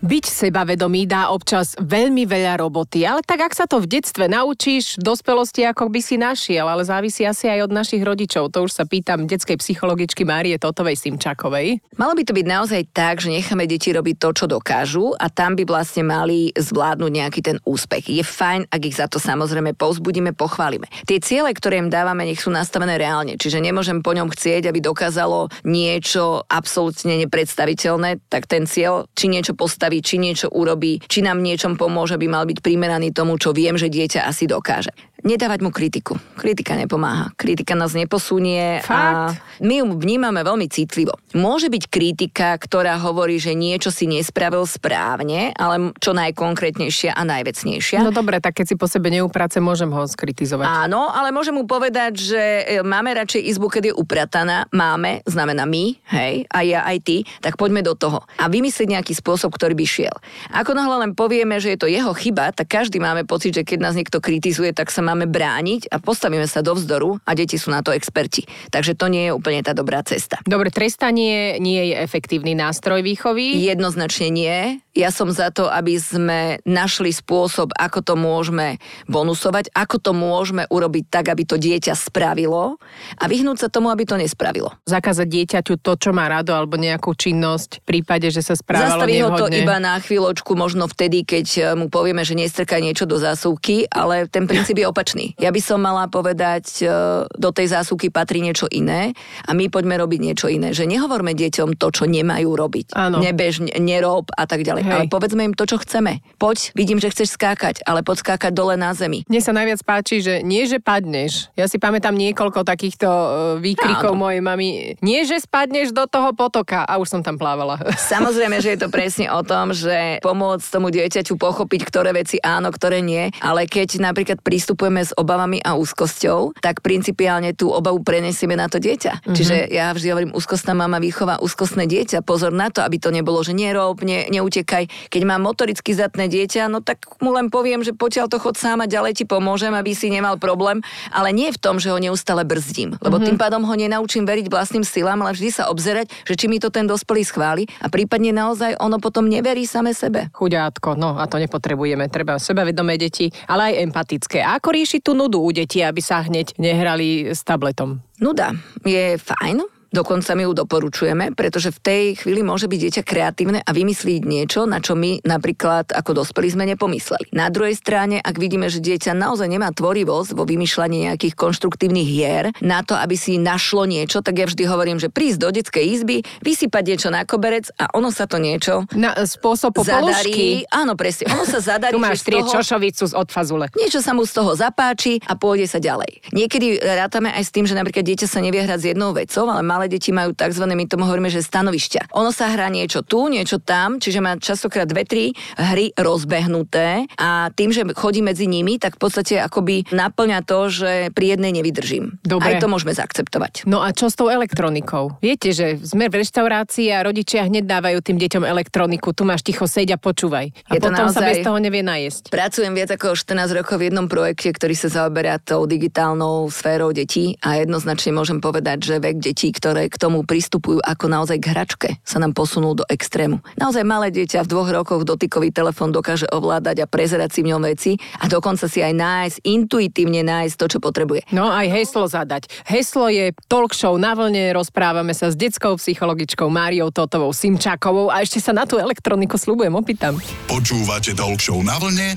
Byť 0.02 0.50
sebavedomý 0.50 1.06
dá 1.06 1.30
občas 1.30 1.78
veľmi 1.78 2.26
veľa 2.26 2.58
roboty, 2.58 3.06
ale 3.06 3.22
tak 3.22 3.46
ak 3.46 3.54
sa 3.54 3.70
to 3.70 3.78
v 3.78 3.86
detstve 3.86 4.26
naučíš, 4.26 4.98
v 4.98 5.14
dospelosti 5.14 5.62
ako 5.62 5.86
by 5.86 6.02
si 6.02 6.18
našiel, 6.18 6.66
ale 6.66 6.82
závisí 6.82 7.22
asi 7.22 7.46
aj 7.46 7.70
od 7.70 7.72
našich 7.72 8.02
rodičov. 8.02 8.50
To 8.50 8.66
už 8.66 8.74
sa 8.74 8.82
pýtam 8.82 9.30
detskej 9.30 9.62
psychologičky 9.62 10.26
Márie 10.26 10.58
Totovej 10.58 10.98
Simčakovej. 10.98 11.78
Malo 12.02 12.18
by 12.18 12.26
to 12.26 12.34
byť 12.34 12.46
naozaj 12.50 12.82
tak, 12.90 13.22
že 13.22 13.30
necháme 13.30 13.62
deti 13.70 13.94
robiť 13.94 14.18
to, 14.18 14.42
čo 14.42 14.50
dokážu 14.50 15.14
a 15.14 15.30
tam 15.30 15.54
by 15.54 15.62
vlastne 15.70 16.02
mali 16.02 16.50
zvládnuť 16.50 17.12
nejaký 17.22 17.40
ten 17.46 17.62
úspech. 17.62 18.10
Je 18.10 18.26
fajn, 18.26 18.74
ak 18.74 18.82
ich 18.82 18.98
za 18.98 19.06
to 19.06 19.22
samozrejme 19.22 19.78
povzbudíme, 19.78 20.34
pochválime. 20.34 20.90
Tie 21.06 21.22
ciele, 21.22 21.54
ktoré 21.54 21.78
im 21.78 21.94
dávame, 21.94 22.26
nech 22.26 22.42
sú 22.42 22.50
nastavené 22.50 22.98
reálne. 22.98 23.38
Čiže 23.38 23.62
nemôžem 23.62 24.02
po 24.02 24.18
ňom 24.18 24.34
chcieť, 24.34 24.66
aby 24.66 24.82
dokázalo 24.82 25.46
niečo 25.62 26.42
absolútne 26.50 27.22
nepredstaviteľné, 27.22 28.18
tak 28.26 28.50
ten 28.50 28.66
cieľ, 28.66 29.06
či 29.14 29.30
niečo 29.30 29.54
postaví 29.54 29.91
postaví, 29.92 30.00
či 30.00 30.16
niečo 30.16 30.48
urobí, 30.48 31.00
či 31.04 31.20
nám 31.20 31.44
niečom 31.44 31.76
pomôže, 31.76 32.16
by 32.16 32.26
mal 32.32 32.44
byť 32.48 32.64
primeraný 32.64 33.12
tomu, 33.12 33.36
čo 33.36 33.52
viem, 33.52 33.76
že 33.76 33.92
dieťa 33.92 34.24
asi 34.24 34.48
dokáže. 34.48 34.96
Nedávať 35.22 35.62
mu 35.62 35.70
kritiku. 35.70 36.18
Kritika 36.34 36.74
nepomáha. 36.74 37.30
Kritika 37.38 37.78
nás 37.78 37.94
neposunie 37.94 38.82
Fakt? 38.82 39.38
a 39.38 39.62
my 39.62 39.78
ju 39.78 39.84
vnímame 39.94 40.42
veľmi 40.42 40.66
citlivo. 40.66 41.14
Môže 41.38 41.70
byť 41.70 41.86
kritika, 41.86 42.58
ktorá 42.58 42.98
hovorí, 42.98 43.38
že 43.38 43.54
niečo 43.54 43.94
si 43.94 44.10
nespravil 44.10 44.66
správne, 44.66 45.54
ale 45.54 45.94
čo 46.02 46.10
najkonkrétnejšia 46.18 47.14
a 47.14 47.22
najvecnejšia. 47.22 48.02
No 48.02 48.10
dobre, 48.10 48.42
tak 48.42 48.58
keď 48.58 48.66
si 48.66 48.74
po 48.74 48.90
sebe 48.90 49.14
neuprace, 49.14 49.62
môžem 49.62 49.94
ho 49.94 50.02
skritizovať. 50.10 50.66
Áno, 50.66 51.06
ale 51.14 51.30
môžem 51.30 51.54
mu 51.54 51.70
povedať, 51.70 52.18
že 52.18 52.42
e, 52.42 52.62
máme 52.82 53.14
radšej 53.14 53.46
izbu, 53.54 53.70
keď 53.70 53.94
je 53.94 53.94
uprataná. 53.94 54.66
Máme, 54.74 55.22
znamená 55.22 55.62
my, 55.70 56.02
hej, 56.18 56.50
aj 56.50 56.64
ja, 56.66 56.82
aj 56.82 56.98
ty, 57.06 57.22
tak 57.38 57.54
poďme 57.54 57.86
do 57.86 57.94
toho. 57.94 58.26
A 58.42 58.50
vymyslieť 58.50 58.98
nejaký 58.98 59.14
spôsob, 59.14 59.54
ktorý 59.54 59.78
by 59.78 59.86
šiel. 59.86 60.14
Ako 60.50 60.74
náhle 60.74 61.06
len 61.06 61.14
povieme, 61.14 61.62
že 61.62 61.78
je 61.78 61.78
to 61.78 61.86
jeho 61.86 62.10
chyba, 62.10 62.50
tak 62.50 62.66
každý 62.66 62.98
máme 62.98 63.22
pocit, 63.22 63.54
že 63.54 63.62
keď 63.62 63.78
nás 63.78 63.94
niekto 63.94 64.18
kritizuje, 64.18 64.74
tak 64.74 64.90
sa 64.90 65.11
máme 65.12 65.28
brániť 65.28 65.92
a 65.92 66.00
postavíme 66.00 66.48
sa 66.48 66.64
do 66.64 66.72
vzdoru 66.72 67.20
a 67.28 67.36
deti 67.36 67.60
sú 67.60 67.68
na 67.68 67.84
to 67.84 67.92
experti. 67.92 68.48
Takže 68.72 68.96
to 68.96 69.12
nie 69.12 69.28
je 69.28 69.36
úplne 69.36 69.60
tá 69.60 69.76
dobrá 69.76 70.00
cesta. 70.00 70.40
Dobre, 70.48 70.72
trestanie 70.72 71.60
nie 71.60 71.92
je 71.92 72.00
efektívny 72.00 72.56
nástroj 72.56 73.04
výchovy? 73.04 73.60
Jednoznačne 73.60 74.32
nie. 74.32 74.80
Ja 74.92 75.08
som 75.08 75.32
za 75.32 75.48
to, 75.48 75.72
aby 75.72 75.96
sme 75.96 76.60
našli 76.68 77.16
spôsob, 77.16 77.72
ako 77.72 78.04
to 78.04 78.14
môžeme 78.16 78.76
bonusovať, 79.08 79.72
ako 79.72 79.96
to 79.96 80.12
môžeme 80.12 80.68
urobiť 80.68 81.04
tak, 81.08 81.32
aby 81.32 81.48
to 81.48 81.56
dieťa 81.56 81.96
spravilo 81.96 82.76
a 83.16 83.24
vyhnúť 83.24 83.66
sa 83.66 83.68
tomu, 83.72 83.88
aby 83.88 84.04
to 84.04 84.20
nespravilo. 84.20 84.76
Zakázať 84.84 85.24
dieťaťu 85.28 85.80
to, 85.80 85.92
čo 85.96 86.12
má 86.12 86.28
rado, 86.28 86.52
alebo 86.52 86.76
nejakú 86.76 87.16
činnosť 87.16 87.80
v 87.80 87.84
prípade, 87.88 88.28
že 88.28 88.44
sa 88.44 88.52
správalo 88.52 89.00
Zastaví 89.00 89.16
ho 89.24 89.32
to 89.32 89.48
iba 89.48 89.80
na 89.80 89.96
chvíľočku, 89.96 90.52
možno 90.52 90.84
vtedy, 90.84 91.24
keď 91.24 91.46
eh, 91.56 91.64
mu 91.72 91.88
povieme, 91.88 92.20
že 92.20 92.36
nestrká 92.36 92.76
niečo 92.76 93.08
do 93.08 93.16
zásuvky, 93.16 93.88
ale 93.88 94.28
ten 94.28 94.44
princíp 94.44 94.76
je 94.76 94.86
opačný. 94.86 95.01
Ja 95.42 95.50
by 95.50 95.60
som 95.60 95.82
mala 95.82 96.06
povedať, 96.06 96.86
eh, 96.86 96.90
do 97.26 97.50
tej 97.50 97.74
zásuvky 97.74 98.14
patrí 98.14 98.38
niečo 98.38 98.70
iné 98.70 99.16
a 99.48 99.50
my 99.56 99.66
poďme 99.66 99.98
robiť 99.98 100.20
niečo 100.22 100.46
iné. 100.46 100.70
Že 100.70 100.86
nehovorme 100.86 101.34
deťom 101.34 101.74
to, 101.74 101.88
čo 101.90 102.04
nemajú 102.06 102.54
robiť. 102.54 102.94
Áno. 102.94 103.18
Nebež, 103.18 103.64
nerob 103.80 104.28
a 104.36 104.44
tak 104.44 104.62
ďalej. 104.62 104.82
Hej. 104.84 104.92
Ale 104.92 105.04
povedzme 105.08 105.42
im 105.48 105.54
to, 105.56 105.64
čo 105.64 105.80
chceme. 105.80 106.20
Poď, 106.36 106.70
vidím, 106.76 107.00
že 107.00 107.08
chceš 107.08 107.34
skákať, 107.34 107.82
ale 107.88 108.04
poď 108.04 108.22
skákať 108.22 108.52
dole 108.52 108.76
na 108.76 108.92
zemi. 108.92 109.24
Mne 109.26 109.40
sa 109.40 109.56
najviac 109.56 109.80
páči, 109.82 110.20
že 110.20 110.44
nie, 110.44 110.68
že 110.68 110.76
padneš. 110.76 111.48
Ja 111.56 111.64
si 111.64 111.80
pamätám 111.80 112.12
niekoľko 112.12 112.62
takýchto 112.68 113.08
e, 113.08 113.28
výkrikov 113.64 114.12
Áno. 114.12 114.28
mojej 114.28 114.42
mamy. 114.44 114.66
Nie, 115.00 115.24
že 115.24 115.40
spadneš 115.40 115.96
do 115.96 116.04
toho 116.04 116.36
potoka. 116.36 116.84
A 116.84 117.00
už 117.00 117.08
som 117.08 117.20
tam 117.24 117.40
plávala. 117.40 117.80
Samozrejme, 118.12 118.60
že 118.60 118.76
je 118.76 118.80
to 118.84 118.92
presne 118.92 119.32
o 119.32 119.40
tom, 119.40 119.72
že 119.72 120.20
pomôcť 120.20 120.66
tomu 120.68 120.92
dieťaťu 120.92 121.40
pochopiť, 121.40 121.80
ktoré 121.88 122.12
veci 122.12 122.36
áno, 122.44 122.68
ktoré 122.68 123.00
nie, 123.00 123.32
ale 123.40 123.64
keď 123.64 124.04
napríklad 124.04 124.44
pristupujeme 124.44 124.91
s 125.00 125.16
obavami 125.16 125.64
a 125.64 125.80
úzkosťou, 125.80 126.60
tak 126.60 126.84
principiálne 126.84 127.56
tú 127.56 127.72
obavu 127.72 128.04
prenesieme 128.04 128.52
na 128.52 128.68
to 128.68 128.76
dieťa. 128.76 129.24
Mm-hmm. 129.24 129.34
Čiže 129.34 129.56
ja 129.72 129.88
vždy 129.96 130.08
hovorím, 130.12 130.32
úzkostná 130.36 130.76
mama 130.76 131.00
výchova 131.00 131.40
úzkostné 131.40 131.88
dieťa, 131.88 132.20
pozor 132.20 132.52
na 132.52 132.68
to, 132.68 132.84
aby 132.84 133.00
to 133.00 133.08
nebolo, 133.08 133.40
že 133.40 133.56
nerob, 133.56 134.04
ne, 134.04 134.28
neutekaj. 134.28 135.08
Keď 135.08 135.22
má 135.24 135.40
motoricky 135.40 135.96
zatné 135.96 136.28
dieťa, 136.28 136.68
no 136.68 136.84
tak 136.84 137.08
mu 137.24 137.32
len 137.32 137.48
poviem, 137.48 137.80
že 137.80 137.96
potiaľ 137.96 138.28
to 138.28 138.36
chod 138.36 138.60
sám 138.60 138.84
a 138.84 138.90
ďalej 138.90 139.22
ti 139.22 139.24
pomôžem, 139.24 139.72
aby 139.72 139.96
si 139.96 140.12
nemal 140.12 140.36
problém, 140.36 140.84
ale 141.08 141.32
nie 141.32 141.48
v 141.48 141.58
tom, 141.58 141.80
že 141.80 141.88
ho 141.88 141.96
neustále 141.96 142.44
brzdím, 142.44 143.00
lebo 143.00 143.16
mm-hmm. 143.16 143.26
tým 143.32 143.38
pádom 143.40 143.62
ho 143.64 143.74
nenaučím 143.78 144.28
veriť 144.28 144.52
vlastným 144.52 144.84
silám, 144.84 145.24
ale 145.24 145.32
vždy 145.32 145.48
sa 145.54 145.70
obzerať, 145.72 146.10
že 146.26 146.34
či 146.36 146.50
mi 146.50 146.58
to 146.58 146.68
ten 146.68 146.84
dospelý 146.84 147.22
schváli 147.22 147.64
a 147.78 147.86
prípadne 147.86 148.34
naozaj 148.34 148.76
ono 148.82 148.98
potom 148.98 149.30
neverí 149.30 149.64
same 149.64 149.94
sebe. 149.94 150.28
Chuďátko, 150.34 150.98
no 150.98 151.14
a 151.20 151.24
to 151.30 151.38
nepotrebujeme. 151.38 152.10
Treba 152.10 152.42
sebavedomé 152.42 152.98
deti, 152.98 153.30
ale 153.46 153.72
aj 153.72 153.74
empatické. 153.86 154.38
A 154.42 154.58
ako 154.58 154.74
riešiť 154.82 155.06
tú 155.06 155.14
nudu 155.14 155.38
u 155.38 155.54
detí, 155.54 155.78
aby 155.78 156.02
sa 156.02 156.26
hneď 156.26 156.58
nehrali 156.58 157.30
s 157.30 157.46
tabletom? 157.46 158.02
Nuda 158.18 158.50
je 158.82 159.14
fajn, 159.14 159.62
Dokonca 159.92 160.32
my 160.32 160.48
ju 160.48 160.52
doporučujeme, 160.56 161.36
pretože 161.36 161.68
v 161.68 161.78
tej 161.78 162.04
chvíli 162.16 162.40
môže 162.40 162.64
byť 162.64 162.78
dieťa 162.80 163.02
kreatívne 163.04 163.60
a 163.60 163.70
vymyslieť 163.70 164.24
niečo, 164.24 164.64
na 164.64 164.80
čo 164.80 164.96
my 164.96 165.20
napríklad 165.22 165.92
ako 165.92 166.24
dospelí 166.24 166.48
sme 166.48 166.64
nepomysleli. 166.66 167.28
Na 167.30 167.52
druhej 167.52 167.76
strane, 167.76 168.16
ak 168.16 168.40
vidíme, 168.40 168.72
že 168.72 168.80
dieťa 168.80 169.12
naozaj 169.12 169.46
nemá 169.46 169.68
tvorivosť 169.70 170.32
vo 170.32 170.48
vymýšľaní 170.48 171.12
nejakých 171.12 171.36
konštruktívnych 171.36 172.08
hier 172.08 172.44
na 172.64 172.80
to, 172.80 172.96
aby 172.96 173.14
si 173.14 173.36
našlo 173.36 173.84
niečo, 173.84 174.24
tak 174.24 174.40
ja 174.40 174.48
vždy 174.48 174.64
hovorím, 174.64 174.96
že 174.96 175.12
prísť 175.12 175.38
do 175.38 175.48
detskej 175.52 175.84
izby, 175.92 176.16
vysypať 176.40 176.82
niečo 176.88 177.08
na 177.12 177.28
koberec 177.28 177.68
a 177.76 177.92
ono 177.92 178.08
sa 178.08 178.24
to 178.24 178.40
niečo 178.40 178.88
Na 178.96 179.12
spôsob 179.28 179.76
popolušky. 179.76 180.64
zadarí. 180.64 180.72
Áno, 180.72 180.96
presne. 180.96 181.28
Ono 181.36 181.44
sa 181.44 181.60
zadarí, 181.76 181.92
Tu 181.92 182.00
máš 182.00 182.24
trieť 182.24 182.48
toho... 182.48 182.64
čošovicu 182.64 183.04
z 183.04 183.12
od 183.12 183.28
fazule. 183.28 183.68
Niečo 183.76 184.00
sa 184.00 184.16
mu 184.16 184.24
z 184.24 184.32
toho 184.40 184.56
zapáči 184.56 185.20
a 185.28 185.36
pôjde 185.36 185.68
sa 185.68 185.76
ďalej. 185.76 186.32
Niekedy 186.32 186.80
rátame 186.80 187.28
aj 187.28 187.44
s 187.44 187.50
tým, 187.52 187.68
že 187.68 187.76
napríklad 187.76 188.08
dieťa 188.08 188.24
sa 188.24 188.40
nevie 188.40 188.64
hrať 188.64 188.78
s 188.80 188.86
jednou 188.96 189.12
vecou, 189.12 189.44
ale 189.46 189.60
malé 189.60 189.81
deti 189.88 190.10
majú 190.10 190.34
tzv. 190.34 190.64
my 190.66 190.84
tomu 190.86 191.06
hovoríme, 191.06 191.30
že 191.30 191.42
stanovišťa. 191.42 192.12
Ono 192.14 192.30
sa 192.34 192.50
hrá 192.50 192.68
niečo 192.68 193.00
tu, 193.06 193.30
niečo 193.30 193.62
tam, 193.62 194.02
čiže 194.02 194.18
má 194.20 194.36
častokrát 194.36 194.86
dve, 194.86 195.06
tri 195.06 195.24
hry 195.56 195.94
rozbehnuté 195.96 197.06
a 197.18 197.48
tým, 197.54 197.72
že 197.72 197.86
chodí 197.96 198.20
medzi 198.20 198.44
nimi, 198.46 198.76
tak 198.76 198.98
v 198.98 199.00
podstate 199.08 199.40
akoby 199.40 199.88
naplňa 199.90 200.44
to, 200.44 200.60
že 200.68 200.90
pri 201.16 201.36
jednej 201.36 201.52
nevydržím. 201.56 202.20
Dobre. 202.20 202.56
Aj 202.56 202.60
to 202.60 202.68
môžeme 202.68 202.92
zaakceptovať. 202.92 203.64
No 203.64 203.80
a 203.80 203.94
čo 203.96 204.12
s 204.12 204.14
tou 204.18 204.28
elektronikou? 204.28 205.16
Viete, 205.24 205.56
že 205.56 205.80
sme 205.80 206.12
v 206.12 206.20
reštaurácii 206.20 206.92
a 206.92 207.00
rodičia 207.00 207.48
hneď 207.48 207.64
dávajú 207.64 207.98
tým 208.04 208.20
deťom 208.20 208.44
elektroniku. 208.44 209.16
Tu 209.16 209.22
máš 209.24 209.40
ticho, 209.40 209.64
seď 209.64 209.96
a 209.96 209.98
počúvaj. 209.98 210.52
A 210.68 210.76
Je 210.76 210.80
to 210.82 210.92
potom 210.92 211.08
sa 211.08 211.24
naozaj- 211.24 211.30
bez 211.32 211.36
toho 211.40 211.58
nevie 211.58 211.80
najesť. 211.80 212.28
Pracujem 212.28 212.72
viac 212.76 212.92
ako 212.92 213.16
14 213.16 213.56
rokov 213.56 213.80
v 213.80 213.88
jednom 213.88 214.06
projekte, 214.06 214.52
ktorý 214.52 214.74
sa 214.76 214.88
zaoberá 214.92 215.40
tou 215.40 215.64
digitálnou 215.64 216.52
sférou 216.52 216.92
detí 216.92 217.40
a 217.40 217.56
jednoznačne 217.64 218.12
môžem 218.12 218.38
povedať, 218.44 218.78
že 218.84 218.94
vek 219.00 219.16
detí, 219.24 219.48
ktoré 219.48 219.71
k 219.88 219.96
tomu 219.96 220.22
pristupujú 220.22 220.78
ako 220.84 221.06
naozaj 221.08 221.38
k 221.40 221.50
hračke, 221.52 221.88
sa 222.04 222.20
nám 222.20 222.36
posunul 222.36 222.78
do 222.78 222.84
extrému. 222.86 223.40
Naozaj 223.56 223.84
malé 223.84 224.12
dieťa 224.12 224.44
v 224.44 224.50
dvoch 224.50 224.70
rokoch 224.70 225.02
dotykový 225.08 225.50
telefón 225.50 225.90
dokáže 225.90 226.28
ovládať 226.30 226.84
a 226.84 226.90
prezerať 226.90 227.30
si 227.32 227.40
v 227.42 227.50
ňom 227.56 227.62
veci 227.64 227.92
a 228.20 228.28
dokonca 228.28 228.68
si 228.68 228.84
aj 228.84 228.94
nájsť, 228.94 229.36
intuitívne 229.44 230.22
nájsť 230.22 230.54
to, 230.56 230.66
čo 230.76 230.78
potrebuje. 230.78 231.28
No 231.34 231.50
aj 231.50 231.66
heslo 231.72 232.06
zadať. 232.06 232.48
Heslo 232.68 233.08
je 233.08 233.32
talk 233.48 233.72
show 233.72 233.96
na 233.96 234.12
vlne, 234.12 234.52
rozprávame 234.52 235.16
sa 235.16 235.32
s 235.32 235.36
detskou 235.36 235.80
psychologičkou 235.80 236.46
Máriou 236.52 236.92
Totovou 236.92 237.32
Simčákovou 237.32 238.12
a 238.12 238.20
ešte 238.22 238.38
sa 238.38 238.52
na 238.52 238.68
tú 238.68 238.76
elektroniku 238.76 239.40
slúbujem, 239.40 239.72
opýtam. 239.72 240.20
Počúvate 240.46 241.16
Talk 241.16 241.40
Show 241.40 241.64
na 241.64 241.80
vlne 241.80 242.14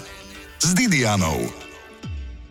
s 0.59 0.69
Didianou. 0.75 1.64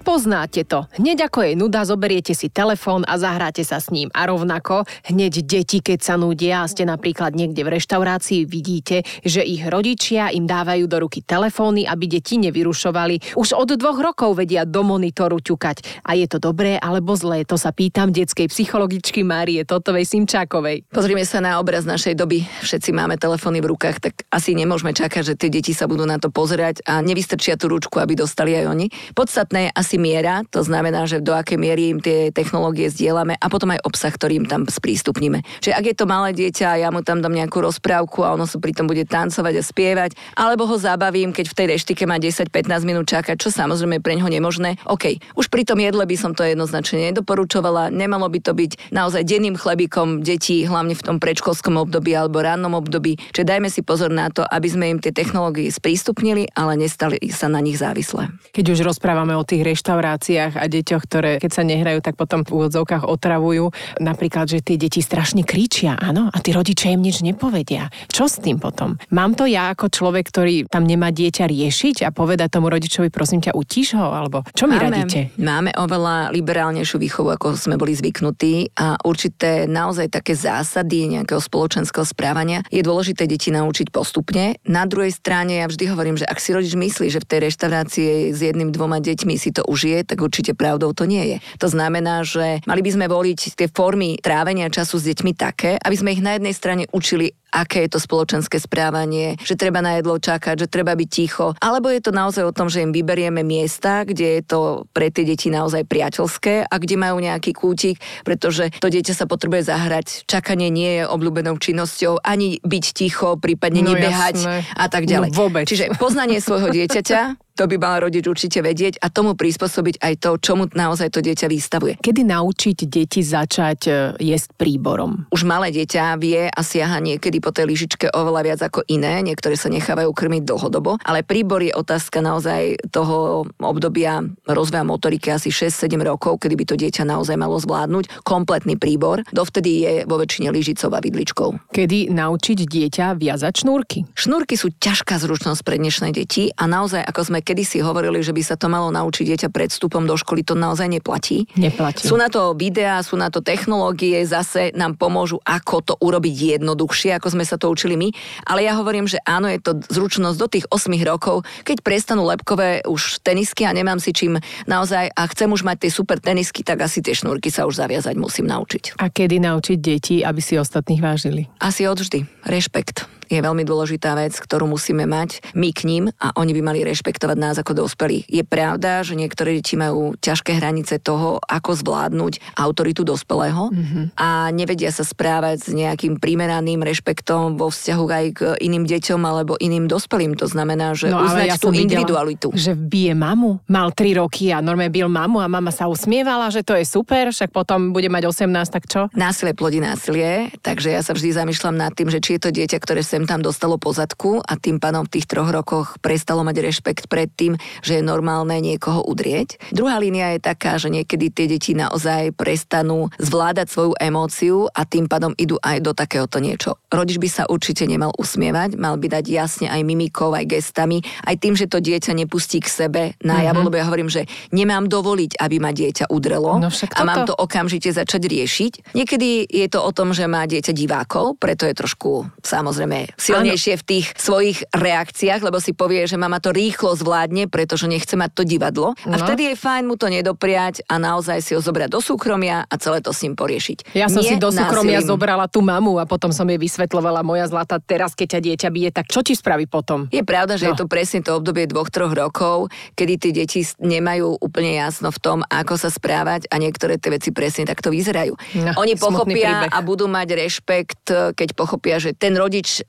Poznáte 0.05 0.69
to. 0.69 0.85
Hneď 1.01 1.33
ako 1.33 1.49
je 1.49 1.53
nuda, 1.57 1.89
zoberiete 1.89 2.37
si 2.37 2.53
telefón 2.53 3.09
a 3.09 3.17
zahráte 3.17 3.65
sa 3.65 3.81
s 3.81 3.89
ním. 3.89 4.13
A 4.13 4.29
rovnako, 4.29 4.85
hneď 5.09 5.41
deti, 5.41 5.81
keď 5.81 5.99
sa 6.05 6.15
nudia 6.21 6.61
a 6.61 6.69
ste 6.69 6.85
napríklad 6.85 7.33
niekde 7.33 7.65
v 7.65 7.81
reštaurácii, 7.81 8.45
vidíte, 8.45 9.01
že 9.25 9.41
ich 9.41 9.65
rodičia 9.65 10.29
im 10.29 10.45
dávajú 10.45 10.85
do 10.85 11.09
ruky 11.09 11.25
telefóny, 11.25 11.89
aby 11.89 12.21
deti 12.21 12.37
nevyrušovali. 12.37 13.33
Už 13.33 13.57
od 13.57 13.81
dvoch 13.81 13.97
rokov 13.97 14.37
vedia 14.37 14.69
do 14.69 14.85
monitoru 14.85 15.41
ťukať. 15.41 16.05
A 16.05 16.13
je 16.21 16.29
to 16.29 16.37
dobré 16.37 16.77
alebo 16.77 17.17
zlé, 17.17 17.49
to 17.49 17.57
sa 17.57 17.73
pýtam 17.73 18.13
detskej 18.13 18.53
psychologičky 18.53 19.25
Márie 19.25 19.65
Totovej 19.65 20.05
Simčákovej. 20.05 20.85
Pozrime 20.93 21.25
sa 21.25 21.41
na 21.41 21.57
obraz 21.57 21.89
našej 21.89 22.13
doby. 22.13 22.45
Všetci 22.61 22.93
máme 22.93 23.17
telefóny 23.17 23.65
v 23.65 23.73
rukách, 23.73 24.05
tak 24.05 24.29
asi 24.29 24.53
nemôžeme 24.53 24.93
čakať, 24.93 25.33
že 25.33 25.35
tie 25.41 25.49
deti 25.49 25.73
sa 25.73 25.89
budú 25.89 26.05
na 26.05 26.21
to 26.21 26.29
pozerať 26.29 26.85
a 26.85 27.01
nevystrčia 27.01 27.57
tú 27.57 27.73
ručku, 27.73 27.97
aby 28.05 28.13
dostali 28.13 28.53
aj 28.53 28.69
oni. 28.69 28.87
Podstatné 29.17 29.73
asi 29.73 29.94
miera, 29.99 30.47
to 30.49 30.61
znamená, 30.61 31.07
že 31.09 31.25
do 31.25 31.35
akej 31.35 31.59
miery 31.59 31.95
im 31.95 32.01
tie 32.01 32.31
technológie 32.31 32.91
zdieľame 32.91 33.39
a 33.39 33.47
potom 33.49 33.73
aj 33.75 33.85
obsah, 33.87 34.13
ktorý 34.13 34.45
im 34.45 34.47
tam 34.49 34.67
sprístupníme. 34.67 35.43
Čiže 35.61 35.75
ak 35.77 35.85
je 35.91 35.97
to 35.97 36.07
malé 36.07 36.37
dieťa 36.37 36.67
a 36.75 36.81
ja 36.85 36.89
mu 36.93 37.01
tam 37.01 37.21
dám 37.25 37.35
nejakú 37.35 37.63
rozprávku 37.63 38.23
a 38.23 38.35
ono 38.35 38.45
sa 38.45 38.59
pritom 38.59 38.87
bude 38.87 39.07
tancovať 39.07 39.55
a 39.59 39.63
spievať, 39.63 40.11
alebo 40.35 40.67
ho 40.69 40.77
zabavím, 40.77 41.31
keď 41.31 41.47
v 41.51 41.57
tej 41.57 41.67
reštike 41.79 42.05
má 42.05 42.19
10-15 42.21 42.89
minút 42.89 43.07
čakať, 43.11 43.37
čo 43.39 43.49
samozrejme 43.53 44.01
pre 44.01 44.19
ňoho 44.19 44.31
nemožné. 44.31 44.77
OK, 44.89 45.19
už 45.39 45.47
pri 45.49 45.65
tom 45.65 45.81
jedle 45.81 46.05
by 46.05 46.17
som 46.19 46.33
to 46.33 46.43
jednoznačne 46.45 47.13
nedoporučovala, 47.13 47.91
nemalo 47.91 48.27
by 48.31 48.41
to 48.43 48.53
byť 48.53 48.91
naozaj 48.93 49.23
denným 49.25 49.55
chlebíkom 49.59 50.21
detí, 50.25 50.67
hlavne 50.67 50.97
v 50.97 51.05
tom 51.05 51.17
predškolskom 51.19 51.79
období 51.79 52.13
alebo 52.15 52.43
rannom 52.43 52.75
období. 52.77 53.17
Čiže 53.33 53.49
dajme 53.49 53.69
si 53.71 53.81
pozor 53.81 54.11
na 54.11 54.31
to, 54.31 54.45
aby 54.45 54.69
sme 54.69 54.91
im 54.91 54.99
tie 54.99 55.15
technológie 55.15 55.71
sprístupnili, 55.71 56.51
ale 56.55 56.79
nestali 56.79 57.19
sa 57.31 57.47
na 57.49 57.61
nich 57.61 57.79
závislé. 57.79 58.31
Keď 58.53 58.65
už 58.75 58.81
rozprávame 58.87 59.35
o 59.35 59.47
tých 59.47 59.65
reštauráciách 59.85 60.57
a 60.57 60.65
deťoch, 60.65 61.03
ktoré 61.05 61.31
keď 61.37 61.51
sa 61.53 61.61
nehrajú, 61.61 62.01
tak 62.01 62.17
potom 62.17 62.41
v 62.41 62.57
úvodzovkách 62.57 63.05
otravujú. 63.05 63.69
Napríklad, 64.01 64.49
že 64.49 64.65
tie 64.65 64.81
deti 64.81 65.05
strašne 65.05 65.45
kričia, 65.45 66.01
áno, 66.01 66.33
a 66.33 66.41
tí 66.41 66.57
rodičia 66.57 66.97
im 66.97 67.05
nič 67.05 67.21
nepovedia. 67.21 67.93
Čo 68.09 68.25
s 68.25 68.41
tým 68.41 68.57
potom? 68.57 68.97
Mám 69.13 69.37
to 69.37 69.45
ja 69.45 69.69
ako 69.77 69.93
človek, 69.93 70.25
ktorý 70.33 70.65
tam 70.73 70.89
nemá 70.89 71.13
dieťa 71.13 71.45
riešiť 71.45 72.09
a 72.09 72.17
povedať 72.17 72.57
tomu 72.57 72.73
rodičovi, 72.73 73.13
prosím 73.13 73.45
ťa, 73.45 73.53
utíš 73.53 74.01
ho? 74.01 74.09
Alebo 74.09 74.41
čo 74.57 74.65
mi 74.65 74.81
radíte? 74.81 75.37
Máme 75.37 75.77
oveľa 75.77 76.33
liberálnejšiu 76.33 76.97
výchovu, 76.97 77.37
ako 77.37 77.61
sme 77.61 77.77
boli 77.77 77.93
zvyknutí 77.93 78.73
a 78.81 78.97
určité 79.05 79.69
naozaj 79.69 80.09
také 80.09 80.33
zásady 80.33 81.13
nejakého 81.21 81.45
spoločenského 81.45 82.09
správania 82.09 82.65
je 82.73 82.81
dôležité 82.81 83.29
deti 83.29 83.53
naučiť 83.53 83.93
postupne. 83.93 84.57
Na 84.65 84.89
druhej 84.89 85.13
strane 85.13 85.61
ja 85.61 85.69
vždy 85.69 85.85
hovorím, 85.93 86.17
že 86.17 86.25
ak 86.25 86.41
si 86.41 86.57
rodič 86.57 86.73
myslí, 86.73 87.13
že 87.13 87.21
v 87.21 87.29
tej 87.29 87.39
reštaurácii 87.53 88.33
s 88.33 88.41
jedným, 88.41 88.73
dvoma 88.73 89.03
deťmi 89.03 89.35
si 89.37 89.51
to 89.51 89.67
už 89.75 89.81
je, 89.91 89.99
tak 90.07 90.23
určite 90.23 90.55
pravdou 90.55 90.95
to 90.95 91.11
nie 91.11 91.35
je. 91.35 91.37
To 91.59 91.67
znamená, 91.67 92.23
že 92.23 92.63
mali 92.71 92.81
by 92.87 92.91
sme 92.95 93.07
voliť 93.11 93.59
tie 93.59 93.67
formy 93.67 94.23
trávenia 94.23 94.71
času 94.71 95.03
s 95.03 95.09
deťmi 95.11 95.35
také, 95.35 95.75
aby 95.83 95.97
sme 95.99 96.15
ich 96.15 96.23
na 96.23 96.39
jednej 96.39 96.55
strane 96.55 96.87
učili 96.95 97.35
aké 97.55 97.87
je 97.87 97.95
to 97.95 98.03
spoločenské 98.03 98.59
správanie, 98.59 99.39
že 99.39 99.55
treba 99.55 99.79
na 99.79 100.03
jedlo 100.03 100.19
čakať, 100.19 100.67
že 100.67 100.69
treba 100.69 100.99
byť 100.99 101.09
ticho, 101.09 101.55
alebo 101.63 101.87
je 101.95 102.03
to 102.03 102.11
naozaj 102.11 102.43
o 102.43 102.53
tom, 102.53 102.67
že 102.67 102.83
im 102.83 102.91
vyberieme 102.91 103.47
miesta, 103.47 104.03
kde 104.03 104.41
je 104.41 104.43
to 104.43 104.91
pre 104.91 105.15
tie 105.15 105.23
deti 105.23 105.55
naozaj 105.55 105.87
priateľské 105.87 106.67
a 106.67 106.75
kde 106.75 106.99
majú 106.99 107.23
nejaký 107.23 107.55
kútik, 107.55 108.03
pretože 108.27 108.75
to 108.83 108.91
dieťa 108.91 109.15
sa 109.15 109.31
potrebuje 109.31 109.71
zahrať. 109.71 110.27
Čakanie 110.27 110.75
nie 110.75 110.99
je 110.99 111.05
obľúbenou 111.07 111.55
činnosťou, 111.63 112.19
ani 112.27 112.59
byť 112.67 112.85
ticho, 112.91 113.39
prípadne 113.39 113.87
no, 113.87 113.95
nebehať 113.95 114.37
jasné. 114.43 114.59
a 114.75 114.87
tak 114.91 115.07
ďalej. 115.07 115.31
No, 115.31 115.39
vôbec. 115.39 115.65
Čiže 115.71 115.95
poznanie 115.95 116.43
svojho 116.43 116.75
dieťaťa 116.75 117.45
to 117.55 117.71
by 117.71 117.79
mal 117.79 118.03
rodič 118.03 118.27
určite 118.27 118.59
vedieť 118.59 118.99
a 118.99 119.07
tomu 119.15 119.39
prispôsobiť 119.39 120.03
aj 120.03 120.15
to, 120.19 120.31
čomu 120.43 120.67
naozaj 120.75 121.15
to 121.15 121.23
dieťa 121.23 121.47
vystavuje. 121.47 121.95
Kedy 122.03 122.27
naučiť 122.27 122.79
deti 122.91 123.23
začať 123.23 123.81
e, 123.87 123.93
jesť 124.19 124.59
príborom? 124.59 125.31
Už 125.31 125.47
malé 125.47 125.71
dieťa 125.71 126.19
vie 126.19 126.51
a 126.51 126.61
siaha 126.67 126.99
niekedy 126.99 127.39
po 127.45 127.53
tej 127.53 127.69
lyžičke 127.69 128.09
oveľa 128.17 128.41
viac 128.41 128.61
ako 128.65 128.89
iné, 128.89 129.21
niektoré 129.21 129.53
sa 129.61 129.69
nechávajú 129.69 130.09
krmiť 130.17 130.49
dlhodobo, 130.49 130.97
ale 131.05 131.21
príbor 131.21 131.61
je 131.61 131.77
otázka 131.77 132.25
naozaj 132.25 132.81
toho 132.89 133.45
obdobia 133.61 134.25
rozvoja 134.49 134.81
motoriky 134.81 135.29
asi 135.29 135.53
6-7 135.53 136.01
rokov, 136.01 136.41
kedy 136.41 136.55
by 136.57 136.65
to 136.65 136.81
dieťa 136.81 137.05
naozaj 137.05 137.37
malo 137.37 137.61
zvládnuť 137.61 138.25
kompletný 138.25 138.81
príbor. 138.81 139.21
Dovtedy 139.29 139.71
je 139.85 139.93
vo 140.09 140.17
väčšine 140.17 140.49
lyžicou 140.49 140.89
a 140.97 141.05
vidličkou. 141.05 141.77
Kedy 141.77 142.09
naučiť 142.09 142.59
dieťa 142.65 143.21
viazať 143.21 143.69
šnúrky? 143.69 144.09
Šnúrky 144.17 144.57
sú 144.57 144.73
ťažká 144.73 145.21
zručnosť 145.21 145.61
pre 145.61 145.77
dnešné 145.77 146.17
deti 146.17 146.49
a 146.57 146.65
naozaj, 146.65 147.05
ako 147.05 147.21
sme 147.29 147.45
kedysi 147.45 147.85
hovorili, 147.85 148.25
že 148.25 148.33
by 148.33 148.41
sa 148.41 148.57
to 148.57 148.73
malo 148.73 148.89
naučiť 148.89 149.37
dieťa 149.37 149.49
pred 149.53 149.69
vstupom 149.69 150.09
do 150.09 150.17
školy, 150.17 150.41
to 150.41 150.57
naozaj 150.57 150.89
neplatí. 150.89 151.45
Neplatí. 151.61 152.09
Sú 152.09 152.17
na 152.17 152.33
to 152.33 152.57
videá, 152.57 153.05
sú 153.05 153.21
na 153.21 153.29
to 153.29 153.45
technológie, 153.45 154.25
zase 154.25 154.73
nám 154.73 154.97
pomôžu, 154.97 155.43
ako 155.45 155.77
to 155.83 155.95
urobiť 155.99 156.57
jednoduchšie, 156.57 157.19
ako 157.19 157.34
sme 157.35 157.45
sa 157.45 157.59
to 157.59 157.67
učili 157.69 157.99
my. 157.99 158.09
Ale 158.47 158.63
ja 158.63 158.79
hovorím, 158.79 159.11
že 159.11 159.19
áno, 159.27 159.51
je 159.51 159.59
to 159.59 159.83
zručnosť 159.91 160.39
do 160.39 160.47
tých 160.47 160.67
8 160.71 160.95
rokov, 161.05 161.43
keď 161.67 161.83
prestanú 161.83 162.23
lepkové 162.25 162.87
už 162.87 163.21
tenisky 163.21 163.67
a 163.67 163.75
nemám 163.75 163.99
si 163.99 164.15
čím 164.15 164.39
naozaj 164.71 165.11
a 165.11 165.23
chcem 165.35 165.51
už 165.51 165.67
mať 165.67 165.87
tie 165.87 165.91
super 165.91 166.23
tenisky, 166.23 166.63
tak 166.63 166.87
asi 166.87 167.03
tie 167.03 167.13
šnúrky 167.13 167.51
sa 167.51 167.67
už 167.67 167.83
zaviazať 167.83 168.15
musím 168.15 168.47
naučiť. 168.47 169.03
A 169.03 169.11
kedy 169.11 169.43
naučiť 169.43 169.79
deti, 169.83 170.17
aby 170.23 170.41
si 170.41 170.55
ostatných 170.57 171.03
vážili? 171.03 171.51
Asi 171.59 171.85
odvždy. 171.85 172.47
Rešpekt 172.47 173.14
je 173.29 173.41
veľmi 173.41 173.65
dôležitá 173.65 174.15
vec, 174.19 174.37
ktorú 174.37 174.69
musíme 174.69 175.05
mať 175.09 175.55
my 175.57 175.71
k 175.73 175.81
ním 175.89 176.05
a 176.21 176.35
oni 176.37 176.53
by 176.57 176.63
mali 176.63 176.81
rešpektovať 176.85 177.37
nás 177.39 177.57
ako 177.61 177.85
dospelí. 177.87 178.27
Je 178.29 178.43
pravda, 178.47 179.05
že 179.05 179.19
niektoré 179.19 179.59
deti 179.59 179.75
majú 179.77 180.15
ťažké 180.19 180.57
hranice 180.59 181.01
toho, 181.01 181.41
ako 181.45 181.71
zvládnuť 181.75 182.57
autoritu 182.59 183.03
dospelého 183.05 183.71
mm-hmm. 183.71 184.05
a 184.17 184.51
nevedia 184.51 184.91
sa 184.95 185.03
správať 185.03 185.57
s 185.65 185.71
nejakým 185.73 186.19
primeraným 186.19 186.81
rešpektom 186.81 187.57
vo 187.61 187.69
vzťahu 187.69 188.05
aj 188.05 188.27
k 188.35 188.41
iným 188.63 188.85
deťom 188.87 189.21
alebo 189.23 189.59
iným 189.59 189.91
dospelým. 189.91 190.39
To 190.39 190.47
znamená, 190.47 190.95
že 190.95 191.11
no, 191.11 191.23
uznať 191.23 191.49
ja 191.49 191.57
tú 191.59 191.75
individualitu. 191.75 192.49
Že 192.55 192.79
bije 192.79 193.15
mamu. 193.17 193.61
Mal 193.69 193.91
3 193.93 194.21
roky 194.23 194.55
a 194.55 194.63
normálne 194.63 194.93
bil 194.93 195.11
mamu 195.11 195.43
a 195.43 195.47
mama 195.51 195.75
sa 195.75 195.91
usmievala, 195.91 196.49
že 196.49 196.63
to 196.63 196.77
je 196.79 196.87
super, 196.87 197.31
však 197.31 197.51
potom 197.51 197.91
bude 197.91 198.07
mať 198.09 198.31
18, 198.31 198.51
tak 198.71 198.85
čo? 198.87 199.09
Násilie 199.15 199.57
plodí 199.57 199.81
násilie, 199.83 200.55
takže 200.63 200.95
ja 200.95 201.01
sa 201.03 201.13
vždy 201.13 201.35
zamýšľam 201.35 201.77
nad 201.77 201.93
tým, 201.93 202.09
že 202.11 202.23
či 202.23 202.37
je 202.37 202.41
to 202.47 202.51
dieťa, 202.55 202.79
ktoré 202.79 203.03
sem 203.15 203.31
tam 203.31 203.47
dostalo 203.47 203.79
pozadku 203.79 204.43
a 204.43 204.59
tým 204.59 204.83
pádom 204.83 205.07
v 205.07 205.13
tých 205.15 205.31
troch 205.31 205.47
rokoch 205.55 206.03
prestalo 206.03 206.43
mať 206.43 206.57
rešpekt 206.59 207.07
pred 207.07 207.31
tým, 207.31 207.55
že 207.79 207.99
je 207.99 208.03
normálne 208.03 208.59
niekoho 208.59 209.07
udrieť. 209.07 209.71
Druhá 209.71 210.03
línia 210.03 210.35
je 210.35 210.43
taká, 210.43 210.83
že 210.83 210.91
niekedy 210.91 211.31
tie 211.31 211.47
deti 211.47 211.79
naozaj 211.79 212.35
prestanú 212.35 213.15
zvládať 213.23 213.71
svoju 213.71 213.93
emóciu 214.03 214.67
a 214.67 214.83
tým 214.83 215.07
pádom 215.07 215.31
idú 215.39 215.63
aj 215.63 215.79
do 215.79 215.95
takéhoto 215.95 216.43
niečo. 216.43 216.75
Rodič 216.91 217.23
by 217.23 217.29
sa 217.31 217.43
určite 217.47 217.87
nemal 217.87 218.11
usmievať, 218.19 218.75
mal 218.83 218.99
by 218.99 219.07
dať 219.07 219.25
jasne 219.31 219.71
aj 219.71 219.87
mimikou, 219.87 220.35
aj 220.35 220.51
gestami, 220.51 220.99
aj 221.23 221.39
tým, 221.39 221.55
že 221.55 221.71
to 221.71 221.79
dieťa 221.79 222.19
nepustí 222.19 222.59
k 222.59 222.67
sebe 222.67 223.03
na 223.23 223.39
mm-hmm. 223.39 223.63
lebo 223.63 223.79
ja 223.79 223.87
hovorím, 223.87 224.11
že 224.11 224.27
nemám 224.51 224.91
dovoliť, 224.91 225.39
aby 225.39 225.57
ma 225.63 225.71
dieťa 225.71 226.11
udrelo 226.11 226.59
no 226.59 226.67
a 226.67 227.01
mám 227.07 227.31
to 227.31 227.35
okamžite 227.39 227.95
začať 227.95 228.27
riešiť. 228.27 228.73
Niekedy 228.99 229.47
je 229.47 229.67
to 229.71 229.79
o 229.79 229.95
tom, 229.95 230.11
že 230.11 230.27
má 230.27 230.43
dieťa 230.51 230.75
divákov, 230.75 231.39
preto 231.39 231.63
je 231.63 231.79
trošku 231.79 232.27
samozrejme 232.43 233.04
silnejšie 233.17 233.75
v 233.81 233.85
tých 233.85 234.07
svojich 234.17 234.59
reakciách, 234.73 235.41
lebo 235.45 235.59
si 235.61 235.77
povie, 235.77 236.05
že 236.09 236.17
mama 236.17 236.41
to 236.41 236.51
rýchlo 236.51 236.97
zvládne, 236.97 237.47
pretože 237.49 237.89
nechce 237.89 238.15
mať 238.17 238.31
to 238.33 238.43
divadlo. 238.43 238.97
No. 239.05 239.15
A 239.15 239.17
vtedy 239.21 239.53
je 239.53 239.55
fajn 239.57 239.85
mu 239.89 239.95
to 239.95 240.09
nedopriať 240.09 240.85
a 240.89 240.97
naozaj 240.97 241.41
si 241.45 241.53
ho 241.57 241.61
zobrať 241.61 241.89
do 241.93 242.01
súkromia 242.01 242.65
a 242.69 242.75
celé 242.81 243.01
to 243.05 243.13
s 243.13 243.25
ním 243.25 243.35
poriešiť. 243.37 243.97
Ja 243.97 244.09
som 244.09 244.25
Nie 244.25 244.35
si 244.35 244.43
do 244.43 244.51
súkromia 244.51 245.01
násilím. 245.01 245.11
zobrala 245.11 245.47
tú 245.51 245.61
mamu 245.61 246.01
a 246.01 246.05
potom 246.05 246.31
som 246.33 246.47
jej 246.49 246.59
vysvetlovala 246.61 247.21
moja 247.27 247.49
zlata, 247.49 247.81
teraz 247.81 248.13
keď 248.13 248.39
ťa 248.39 248.41
dieťa 248.41 248.69
bije, 248.73 248.91
tak 248.93 249.07
čo 249.11 249.21
ti 249.21 249.37
spraví 249.37 249.69
potom? 249.69 250.09
Je 250.13 250.23
pravda, 250.25 250.57
že 250.61 250.69
no. 250.69 250.75
je 250.75 250.85
to 250.85 250.87
presne 250.87 251.21
to 251.25 251.37
obdobie 251.37 251.67
dvoch, 251.69 251.89
troch 251.89 252.13
rokov, 252.13 252.69
kedy 252.95 253.15
tie 253.21 253.33
deti 253.33 253.61
nemajú 253.81 254.39
úplne 254.41 254.77
jasno 254.77 255.09
v 255.11 255.19
tom, 255.21 255.39
ako 255.47 255.75
sa 255.81 255.89
správať 255.91 256.47
a 256.51 256.57
niektoré 256.61 256.97
tie 257.01 257.11
veci 257.13 257.31
presne 257.31 257.65
takto 257.69 257.91
vyzerajú. 257.91 258.35
No, 258.61 258.71
Oni 258.81 258.95
pochopia 258.95 259.67
a 259.69 259.79
budú 259.81 260.07
mať 260.07 260.29
rešpekt, 260.37 261.05
keď 261.35 261.49
pochopia, 261.57 261.97
že 261.99 262.13
ten 262.15 262.37
rodič 262.37 262.85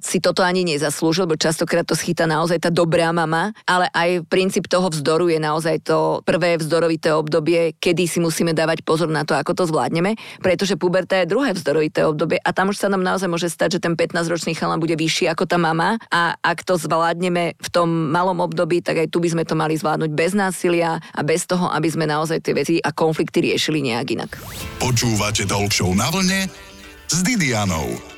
si 0.00 0.18
toto 0.22 0.40
ani 0.44 0.62
nezaslúžil, 0.62 1.28
lebo 1.28 1.38
častokrát 1.38 1.86
to 1.86 1.98
schytá 1.98 2.24
naozaj 2.24 2.62
tá 2.62 2.70
dobrá 2.70 3.10
mama, 3.10 3.52
ale 3.68 3.90
aj 3.92 4.26
princíp 4.28 4.66
toho 4.70 4.88
vzdoru 4.90 5.30
je 5.32 5.38
naozaj 5.40 5.76
to 5.86 6.20
prvé 6.22 6.58
vzdorovité 6.60 7.12
obdobie, 7.12 7.76
kedy 7.76 8.04
si 8.06 8.18
musíme 8.18 8.56
dávať 8.56 8.82
pozor 8.82 9.08
na 9.10 9.22
to, 9.26 9.34
ako 9.34 9.52
to 9.52 9.64
zvládneme, 9.68 10.16
pretože 10.40 10.78
puberta 10.78 11.20
je 11.20 11.30
druhé 11.30 11.52
vzdorovité 11.52 12.06
obdobie 12.06 12.38
a 12.40 12.50
tam 12.50 12.72
už 12.72 12.80
sa 12.80 12.88
nám 12.90 13.02
naozaj 13.02 13.28
môže 13.28 13.48
stať, 13.50 13.78
že 13.78 13.84
ten 13.84 13.94
15-ročný 13.94 14.56
chalan 14.56 14.80
bude 14.80 14.94
vyšší 14.96 15.30
ako 15.32 15.44
tá 15.46 15.56
mama 15.60 16.00
a 16.10 16.34
ak 16.40 16.64
to 16.64 16.78
zvládneme 16.78 17.58
v 17.58 17.68
tom 17.72 18.12
malom 18.12 18.40
období, 18.42 18.80
tak 18.80 19.02
aj 19.02 19.08
tu 19.12 19.18
by 19.20 19.28
sme 19.32 19.44
to 19.44 19.54
mali 19.58 19.74
zvládnuť 19.76 20.10
bez 20.12 20.32
násilia 20.32 20.98
a 21.00 21.20
bez 21.22 21.44
toho, 21.44 21.68
aby 21.72 21.88
sme 21.90 22.08
naozaj 22.08 22.42
tie 22.42 22.54
veci 22.54 22.74
a 22.80 22.90
konflikty 22.94 23.52
riešili 23.52 23.82
nejak 23.92 24.06
inak. 24.12 24.30
Počúvate 24.80 25.44
Talk 25.44 25.72
na 25.96 26.08
vlne 26.08 26.40
s 27.06 27.18
Didianou. 27.22 28.15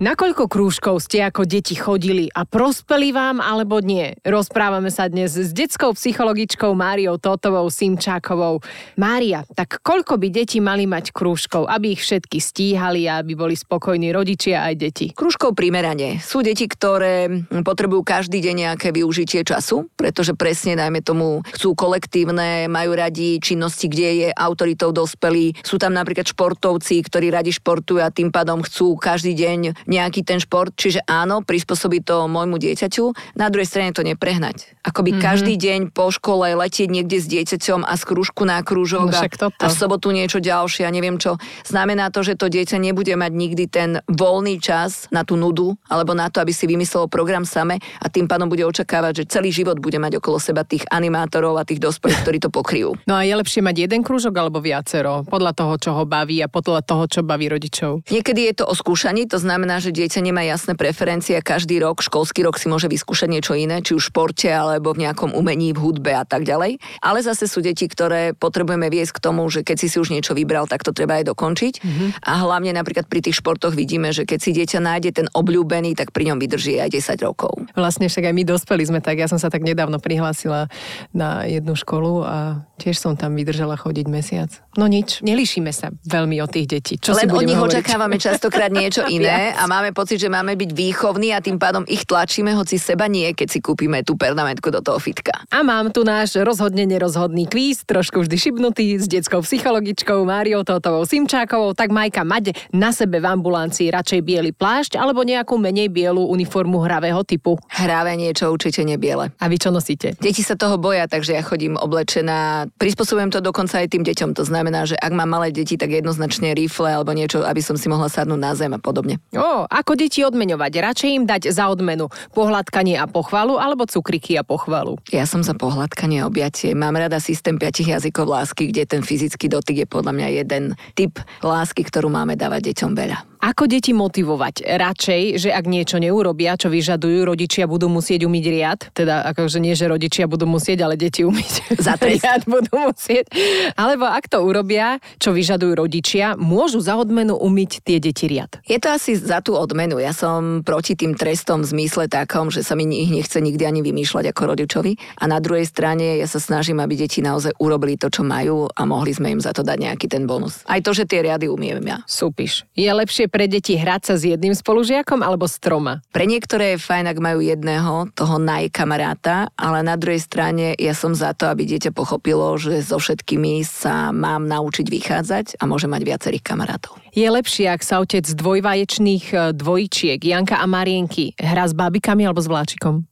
Na 0.00 0.16
koľko 0.16 0.48
krúžkov 0.48 1.04
ste 1.04 1.20
ako 1.20 1.44
deti 1.44 1.76
chodili 1.76 2.32
a 2.32 2.48
prospeli 2.48 3.12
vám 3.12 3.36
alebo 3.36 3.84
nie? 3.84 4.16
Rozprávame 4.24 4.88
sa 4.88 5.12
dnes 5.12 5.36
s 5.36 5.52
detskou 5.52 5.92
psychologičkou 5.92 6.72
Máriou 6.72 7.20
Totovou 7.20 7.68
Simčákovou. 7.68 8.64
Mária, 8.96 9.44
tak 9.52 9.84
koľko 9.84 10.16
by 10.16 10.32
deti 10.32 10.56
mali 10.56 10.88
mať 10.88 11.12
krúžkov, 11.12 11.68
aby 11.68 11.92
ich 11.92 12.00
všetky 12.00 12.40
stíhali 12.40 13.12
a 13.12 13.20
aby 13.20 13.36
boli 13.36 13.52
spokojní 13.52 14.08
rodičia 14.08 14.64
aj 14.72 14.74
deti? 14.80 15.06
Krúžkov 15.12 15.52
primerane. 15.52 16.16
Sú 16.24 16.40
deti, 16.40 16.64
ktoré 16.64 17.44
potrebujú 17.60 18.00
každý 18.00 18.40
deň 18.40 18.72
nejaké 18.72 18.96
využitie 18.96 19.44
času, 19.44 19.84
pretože 20.00 20.32
presne, 20.32 20.80
dajme 20.80 21.04
tomu, 21.04 21.44
chcú 21.52 21.76
kolektívne, 21.76 22.72
majú 22.72 22.96
radi 22.96 23.36
činnosti, 23.36 23.84
kde 23.84 24.08
je 24.16 24.28
autoritou 24.32 24.96
dospelí. 24.96 25.60
Sú 25.60 25.76
tam 25.76 25.92
napríklad 25.92 26.24
športovci, 26.24 27.04
ktorí 27.04 27.28
radi 27.28 27.52
športujú 27.52 28.00
a 28.00 28.08
tým 28.08 28.32
pádom 28.32 28.64
chcú 28.64 28.96
každý 28.96 29.36
deň 29.36 29.89
nejaký 29.90 30.22
ten 30.22 30.38
šport, 30.38 30.70
čiže 30.72 31.02
áno, 31.04 31.42
prispôsobiť 31.42 32.02
to 32.06 32.16
môjmu 32.30 32.56
dieťaťu, 32.62 33.34
na 33.34 33.50
druhej 33.50 33.66
strane 33.66 33.90
to 33.90 34.06
neprehnať. 34.06 34.78
Akoby 34.86 35.18
mm-hmm. 35.18 35.26
každý 35.26 35.54
deň 35.58 35.80
po 35.90 36.14
škole 36.14 36.54
letieť 36.54 36.88
niekde 36.88 37.18
s 37.18 37.26
dieťaťom 37.26 37.82
a 37.82 37.98
z 37.98 38.02
krúžku 38.06 38.46
na 38.46 38.62
krúžok 38.62 39.10
no, 39.10 39.18
a, 39.18 39.26
a 39.50 39.66
v 39.66 39.74
sobotu 39.74 40.14
niečo 40.14 40.38
ďalšie 40.38 40.86
a 40.86 40.94
neviem 40.94 41.18
čo. 41.18 41.36
Znamená 41.66 42.14
to, 42.14 42.22
že 42.22 42.38
to 42.38 42.46
dieťa 42.46 42.78
nebude 42.78 43.12
mať 43.18 43.32
nikdy 43.34 43.64
ten 43.66 43.90
voľný 44.06 44.62
čas 44.62 45.10
na 45.10 45.26
tú 45.26 45.34
nudu 45.34 45.74
alebo 45.90 46.14
na 46.14 46.30
to, 46.30 46.38
aby 46.38 46.54
si 46.54 46.70
vymyslelo 46.70 47.10
program 47.10 47.42
same 47.42 47.82
a 47.82 48.06
tým 48.06 48.30
pádom 48.30 48.46
bude 48.46 48.62
očakávať, 48.62 49.26
že 49.26 49.40
celý 49.40 49.50
život 49.50 49.82
bude 49.82 49.98
mať 49.98 50.22
okolo 50.22 50.38
seba 50.38 50.62
tých 50.62 50.86
animátorov 50.86 51.58
a 51.58 51.66
tých 51.66 51.82
dospelých, 51.82 52.22
ktorí 52.22 52.38
to 52.38 52.54
pokryjú. 52.54 52.94
No 53.10 53.18
a 53.18 53.26
je 53.26 53.34
lepšie 53.34 53.64
mať 53.64 53.90
jeden 53.90 54.06
krúžok 54.06 54.36
alebo 54.38 54.62
viacero, 54.62 55.26
podľa 55.26 55.52
toho, 55.56 55.74
čo 55.80 55.90
ho 55.96 56.04
baví 56.06 56.38
a 56.44 56.48
podľa 56.48 56.86
toho, 56.86 57.04
čo 57.10 57.20
baví 57.26 57.50
rodičov. 57.50 58.06
Niekedy 58.06 58.52
je 58.52 58.54
to 58.62 58.64
o 58.70 58.74
skúšaní, 58.76 59.26
to 59.26 59.40
znamená, 59.40 59.79
že 59.80 59.90
dieťa 59.90 60.20
nemá 60.20 60.44
jasné 60.44 60.76
preferencie 60.76 61.34
a 61.34 61.42
každý 61.42 61.80
rok, 61.80 62.04
školský 62.04 62.44
rok 62.44 62.60
si 62.60 62.68
môže 62.68 62.86
vyskúšať 62.86 63.28
niečo 63.32 63.56
iné, 63.56 63.80
či 63.80 63.96
už 63.96 64.06
v 64.06 64.08
športe 64.12 64.50
alebo 64.52 64.92
v 64.92 65.08
nejakom 65.08 65.32
umení, 65.32 65.72
v 65.72 65.80
hudbe 65.80 66.12
a 66.12 66.28
tak 66.28 66.44
ďalej. 66.44 66.76
Ale 67.00 67.18
zase 67.24 67.48
sú 67.48 67.64
deti, 67.64 67.88
ktoré 67.88 68.36
potrebujeme 68.36 68.92
viesť 68.92 69.16
k 69.16 69.24
tomu, 69.24 69.48
že 69.48 69.64
keď 69.64 69.76
si 69.80 69.88
si 69.88 69.96
už 69.96 70.12
niečo 70.12 70.36
vybral, 70.36 70.68
tak 70.68 70.84
to 70.84 70.92
treba 70.92 71.16
aj 71.16 71.32
dokončiť. 71.32 71.74
Mm-hmm. 71.80 72.08
A 72.28 72.32
hlavne 72.44 72.76
napríklad 72.76 73.08
pri 73.08 73.24
tých 73.24 73.40
športoch 73.40 73.72
vidíme, 73.72 74.12
že 74.12 74.28
keď 74.28 74.38
si 74.38 74.50
dieťa 74.52 74.78
nájde 74.84 75.10
ten 75.16 75.26
obľúbený, 75.32 75.96
tak 75.96 76.12
pri 76.12 76.28
ňom 76.28 76.38
vydrží 76.38 76.76
aj 76.76 76.92
10 76.92 77.26
rokov. 77.26 77.56
Vlastne 77.72 78.12
však 78.12 78.28
aj 78.28 78.34
my 78.36 78.44
dospeli 78.44 78.84
sme 78.84 79.00
tak. 79.00 79.16
Ja 79.16 79.26
som 79.30 79.40
sa 79.40 79.48
tak 79.48 79.64
nedávno 79.64 79.96
prihlásila 79.96 80.68
na 81.16 81.48
jednu 81.48 81.72
školu 81.72 82.26
a 82.28 82.36
tiež 82.76 83.00
som 83.00 83.16
tam 83.16 83.38
vydržala 83.38 83.80
chodiť 83.80 84.06
mesiac. 84.10 84.50
No 84.76 84.84
nič, 84.84 85.24
nelíšime 85.24 85.72
sa 85.72 85.88
veľmi 86.04 86.40
od 86.44 86.50
tých 86.50 86.66
detí. 86.68 86.94
Čo 87.00 87.16
Len 87.16 87.30
od 87.30 87.44
nich 87.44 87.56
hovoriť? 87.56 87.80
očakávame 87.80 88.16
častokrát 88.20 88.68
niečo 88.68 89.06
iné 89.16 89.54
a 89.60 89.68
máme 89.68 89.92
pocit, 89.92 90.16
že 90.16 90.32
máme 90.32 90.56
byť 90.56 90.72
výchovní 90.72 91.36
a 91.36 91.44
tým 91.44 91.60
pádom 91.60 91.84
ich 91.84 92.08
tlačíme, 92.08 92.56
hoci 92.56 92.80
seba 92.80 93.04
nie, 93.12 93.28
keď 93.36 93.48
si 93.52 93.60
kúpime 93.60 94.00
tú 94.00 94.16
pernamentku 94.16 94.72
do 94.72 94.80
toho 94.80 94.96
fitka. 94.96 95.36
A 95.52 95.60
mám 95.60 95.92
tu 95.92 96.00
náš 96.00 96.40
rozhodne 96.40 96.88
nerozhodný 96.88 97.44
kvíz, 97.44 97.84
trošku 97.84 98.24
vždy 98.24 98.36
šibnutý, 98.40 98.96
s 98.96 99.04
detskou 99.04 99.44
psychologičkou 99.44 100.24
Máriou 100.24 100.64
Totovou 100.64 101.04
Simčákovou. 101.04 101.76
Tak 101.76 101.92
Majka, 101.92 102.24
mať 102.24 102.56
na 102.72 102.88
sebe 102.88 103.20
v 103.20 103.28
ambulancii 103.28 103.92
radšej 103.92 104.20
biely 104.24 104.56
plášť 104.56 104.96
alebo 104.96 105.20
nejakú 105.28 105.60
menej 105.60 105.92
bielu 105.92 106.24
uniformu 106.24 106.80
hravého 106.80 107.20
typu? 107.28 107.60
Hravé 107.68 108.16
niečo 108.16 108.48
určite 108.48 108.80
nebiele. 108.80 109.28
A 109.36 109.44
vy 109.52 109.60
čo 109.60 109.68
nosíte? 109.68 110.16
Deti 110.16 110.40
sa 110.40 110.56
toho 110.56 110.80
boja, 110.80 111.04
takže 111.04 111.36
ja 111.36 111.44
chodím 111.44 111.76
oblečená. 111.76 112.72
Prispôsobujem 112.80 113.28
to 113.28 113.44
dokonca 113.44 113.84
aj 113.84 113.92
tým 113.92 114.08
deťom. 114.08 114.32
To 114.40 114.44
znamená, 114.48 114.88
že 114.88 114.96
ak 114.96 115.12
mám 115.12 115.36
malé 115.36 115.52
deti, 115.52 115.76
tak 115.76 115.92
jednoznačne 115.92 116.56
rifle 116.56 116.88
alebo 116.88 117.12
niečo, 117.12 117.44
aby 117.44 117.60
som 117.60 117.76
si 117.76 117.92
mohla 117.92 118.08
sadnúť 118.08 118.40
na 118.40 118.52
zem 118.56 118.72
a 118.72 118.80
podobne. 118.80 119.18
O, 119.34 119.49
ako 119.68 119.92
deti 119.94 120.20
odmeňovať? 120.26 120.72
Radšej 120.82 121.10
im 121.14 121.24
dať 121.24 121.42
za 121.54 121.70
odmenu 121.70 122.10
pohľadkanie 122.34 122.98
a 122.98 123.06
pochvalu 123.08 123.56
alebo 123.56 123.86
cukriky 123.86 124.36
a 124.36 124.42
pochvalu? 124.42 124.98
Ja 125.14 125.24
som 125.24 125.46
za 125.46 125.54
pohľadkanie 125.54 126.20
a 126.20 126.28
objatie. 126.28 126.74
Mám 126.74 126.98
rada 126.98 127.22
systém 127.22 127.56
piatich 127.56 127.90
jazykov 127.90 128.26
lásky, 128.28 128.68
kde 128.74 128.86
ten 128.86 129.02
fyzický 129.06 129.46
dotyk 129.46 129.84
je 129.84 129.88
podľa 129.88 130.12
mňa 130.16 130.28
jeden 130.44 130.64
typ 130.98 131.18
lásky, 131.40 131.86
ktorú 131.86 132.10
máme 132.10 132.34
dávať 132.34 132.74
deťom 132.74 132.92
veľa. 132.98 133.29
Ako 133.40 133.64
deti 133.64 133.96
motivovať? 133.96 134.68
Radšej, 134.68 135.40
že 135.40 135.48
ak 135.48 135.64
niečo 135.64 135.96
neurobia, 135.96 136.60
čo 136.60 136.68
vyžadujú, 136.68 137.24
rodičia 137.24 137.64
budú 137.64 137.88
musieť 137.88 138.28
umyť 138.28 138.44
riad. 138.52 138.80
Teda 138.92 139.24
akože 139.32 139.64
nie, 139.64 139.72
že 139.72 139.88
rodičia 139.88 140.28
budú 140.28 140.44
musieť, 140.44 140.84
ale 140.84 141.00
deti 141.00 141.24
umyť 141.24 141.72
za 141.88 141.96
riad 141.96 142.44
budú 142.44 142.92
musieť. 142.92 143.32
Alebo 143.80 144.04
ak 144.04 144.28
to 144.28 144.44
urobia, 144.44 145.00
čo 145.16 145.32
vyžadujú 145.32 145.72
rodičia, 145.72 146.36
môžu 146.36 146.84
za 146.84 147.00
odmenu 147.00 147.32
umyť 147.32 147.80
tie 147.80 147.96
deti 147.96 148.28
riad. 148.28 148.60
Je 148.68 148.76
to 148.76 148.92
asi 148.92 149.16
za 149.16 149.40
tú 149.40 149.56
odmenu. 149.56 149.96
Ja 149.96 150.12
som 150.12 150.60
proti 150.60 150.92
tým 150.92 151.16
trestom 151.16 151.64
v 151.64 151.72
zmysle 151.72 152.12
takom, 152.12 152.52
že 152.52 152.60
sa 152.60 152.76
mi 152.76 152.84
ich 152.92 153.08
nechce 153.08 153.40
nikdy 153.40 153.64
ani 153.64 153.80
vymýšľať 153.80 154.36
ako 154.36 154.52
rodičovi. 154.52 155.16
A 155.16 155.24
na 155.24 155.40
druhej 155.40 155.64
strane 155.64 156.20
ja 156.20 156.28
sa 156.28 156.44
snažím, 156.44 156.76
aby 156.84 156.92
deti 157.08 157.24
naozaj 157.24 157.56
urobili 157.56 157.96
to, 157.96 158.12
čo 158.12 158.20
majú 158.20 158.68
a 158.68 158.84
mohli 158.84 159.16
sme 159.16 159.32
im 159.32 159.40
za 159.40 159.56
to 159.56 159.64
dať 159.64 159.80
nejaký 159.80 160.12
ten 160.12 160.28
bonus. 160.28 160.60
Aj 160.68 160.84
to, 160.84 160.92
že 160.92 161.08
tie 161.08 161.24
riady 161.24 161.48
umiem 161.48 161.80
ja. 161.88 162.04
Súpiš. 162.04 162.68
Je 162.76 162.92
lepšie 162.92 163.29
pre 163.30 163.46
deti 163.46 163.78
hrať 163.78 164.02
sa 164.10 164.14
s 164.18 164.26
jedným 164.26 164.52
spolužiakom 164.52 165.22
alebo 165.22 165.46
s 165.46 165.62
troma? 165.62 166.02
Pre 166.10 166.26
niektoré 166.26 166.74
je 166.74 166.82
fajn, 166.82 167.14
ak 167.14 167.18
majú 167.22 167.40
jedného, 167.40 168.10
toho 168.12 168.36
najkamaráta, 168.42 169.54
ale 169.54 169.86
na 169.86 169.94
druhej 169.94 170.20
strane 170.20 170.74
ja 170.74 170.92
som 170.92 171.14
za 171.14 171.32
to, 171.32 171.46
aby 171.46 171.64
dieťa 171.64 171.94
pochopilo, 171.94 172.58
že 172.58 172.82
so 172.82 172.98
všetkými 172.98 173.62
sa 173.62 174.10
mám 174.10 174.50
naučiť 174.50 174.86
vychádzať 174.90 175.46
a 175.56 175.64
môže 175.64 175.86
mať 175.86 176.02
viacerých 176.02 176.44
kamarátov. 176.44 176.98
Je 177.10 177.26
lepšie, 177.26 177.66
ak 177.66 177.82
sa 177.82 177.98
otec 177.98 178.22
dvojvaječných 178.22 179.24
e, 179.34 179.36
dvojčiek, 179.54 180.22
Janka 180.22 180.62
a 180.62 180.66
Marienky, 180.70 181.34
hrá 181.34 181.66
s 181.66 181.74
bábikami 181.74 182.22
alebo 182.22 182.38
s 182.38 182.46
vláčikom? 182.46 183.09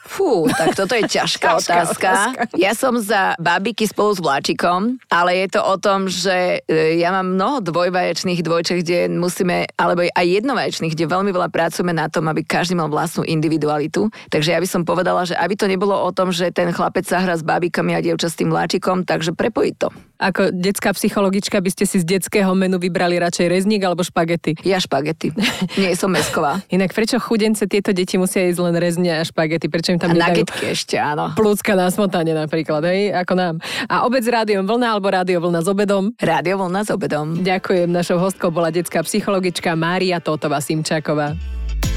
Fú, 0.00 0.48
tak 0.48 0.72
toto 0.72 0.96
je 0.96 1.04
ťažká 1.04 1.60
otázka. 1.60 2.32
Ja 2.56 2.72
som 2.72 2.96
za 2.96 3.36
babiky 3.36 3.84
spolu 3.84 4.16
s 4.16 4.20
vláčikom, 4.24 4.96
ale 5.12 5.44
je 5.44 5.48
to 5.52 5.60
o 5.60 5.76
tom, 5.76 6.08
že 6.08 6.64
e, 6.64 6.96
ja 6.96 7.12
mám 7.12 7.36
mnoho 7.36 7.60
dvojvaječných 7.60 8.40
dvojček, 8.40 8.80
kde 8.80 9.12
musíme, 9.12 9.68
alebo 9.76 10.08
aj 10.08 10.26
jednovaječných, 10.26 10.96
kde 10.96 11.04
veľmi 11.04 11.30
veľa 11.36 11.52
pracujeme 11.52 11.92
na 11.92 12.08
tom, 12.08 12.32
aby 12.32 12.40
každý 12.40 12.80
mal 12.80 12.88
vlastnú 12.88 13.28
individualitu. 13.28 14.08
Takže 14.32 14.56
ja 14.56 14.58
by 14.58 14.68
som 14.68 14.88
povedala, 14.88 15.28
že 15.28 15.36
aby 15.36 15.52
to 15.52 15.68
nebolo 15.68 15.92
o 15.92 16.10
tom, 16.16 16.32
že 16.32 16.48
ten 16.48 16.72
chlapec 16.72 17.04
sa 17.04 17.20
hrá 17.20 17.36
s 17.36 17.44
babikami 17.44 17.92
a 17.92 18.00
dievča 18.00 18.32
s 18.32 18.40
tým 18.40 18.48
vláčikom, 18.48 19.04
takže 19.04 19.36
prepojiť 19.36 19.74
to. 19.76 19.92
Ako 20.20 20.52
detská 20.52 20.92
psychologička 20.92 21.64
by 21.64 21.70
ste 21.72 21.88
si 21.88 21.96
z 21.96 22.04
detského 22.04 22.52
menu 22.52 22.76
vybrali 22.76 23.16
radšej 23.16 23.46
rezník 23.48 23.80
alebo 23.80 24.04
špagety? 24.04 24.52
Ja 24.68 24.76
špagety. 24.76 25.32
Nie 25.80 25.96
som 25.96 26.12
mesková. 26.12 26.60
Inak 26.76 26.92
prečo 26.92 27.16
chudence 27.16 27.64
tieto 27.64 27.96
deti 27.96 28.20
musia 28.20 28.44
jesť 28.44 28.68
len 28.68 28.76
rezne 28.76 29.16
a 29.16 29.24
špagety? 29.24 29.72
Prečo 29.72 29.89
im 29.90 29.98
tam 29.98 30.14
a 30.14 30.30
nagetky 30.30 30.72
ešte, 30.72 30.96
áno. 30.96 31.34
Plúcka 31.34 31.74
na 31.74 31.90
smotanie 31.90 32.32
napríklad, 32.32 32.86
hej, 32.86 33.12
ako 33.14 33.32
nám. 33.34 33.54
A 33.90 34.06
obec 34.06 34.22
rádiom 34.24 34.64
vlna 34.64 34.86
alebo 34.96 35.10
rádio 35.10 35.42
vlna 35.42 35.60
s 35.60 35.68
obedom? 35.68 36.14
Rádio 36.16 36.54
vlna 36.62 36.80
s 36.86 36.90
obedom. 36.94 37.26
Ďakujem. 37.42 37.88
Našou 37.90 38.22
hostkou 38.22 38.54
bola 38.54 38.70
detská 38.70 39.02
psychologička 39.02 39.74
Mária 39.74 40.22
Totová 40.22 40.62
Simčáková. 40.62 41.34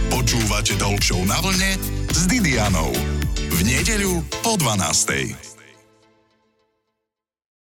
Počúvate 0.09 0.77
Talk 0.77 1.01
na 1.25 1.37
vlne 1.41 1.71
s 2.09 2.25
Didianou. 2.29 2.93
V 3.53 3.59
nedeľu 3.61 4.25
po 4.41 4.57
12. 4.57 5.52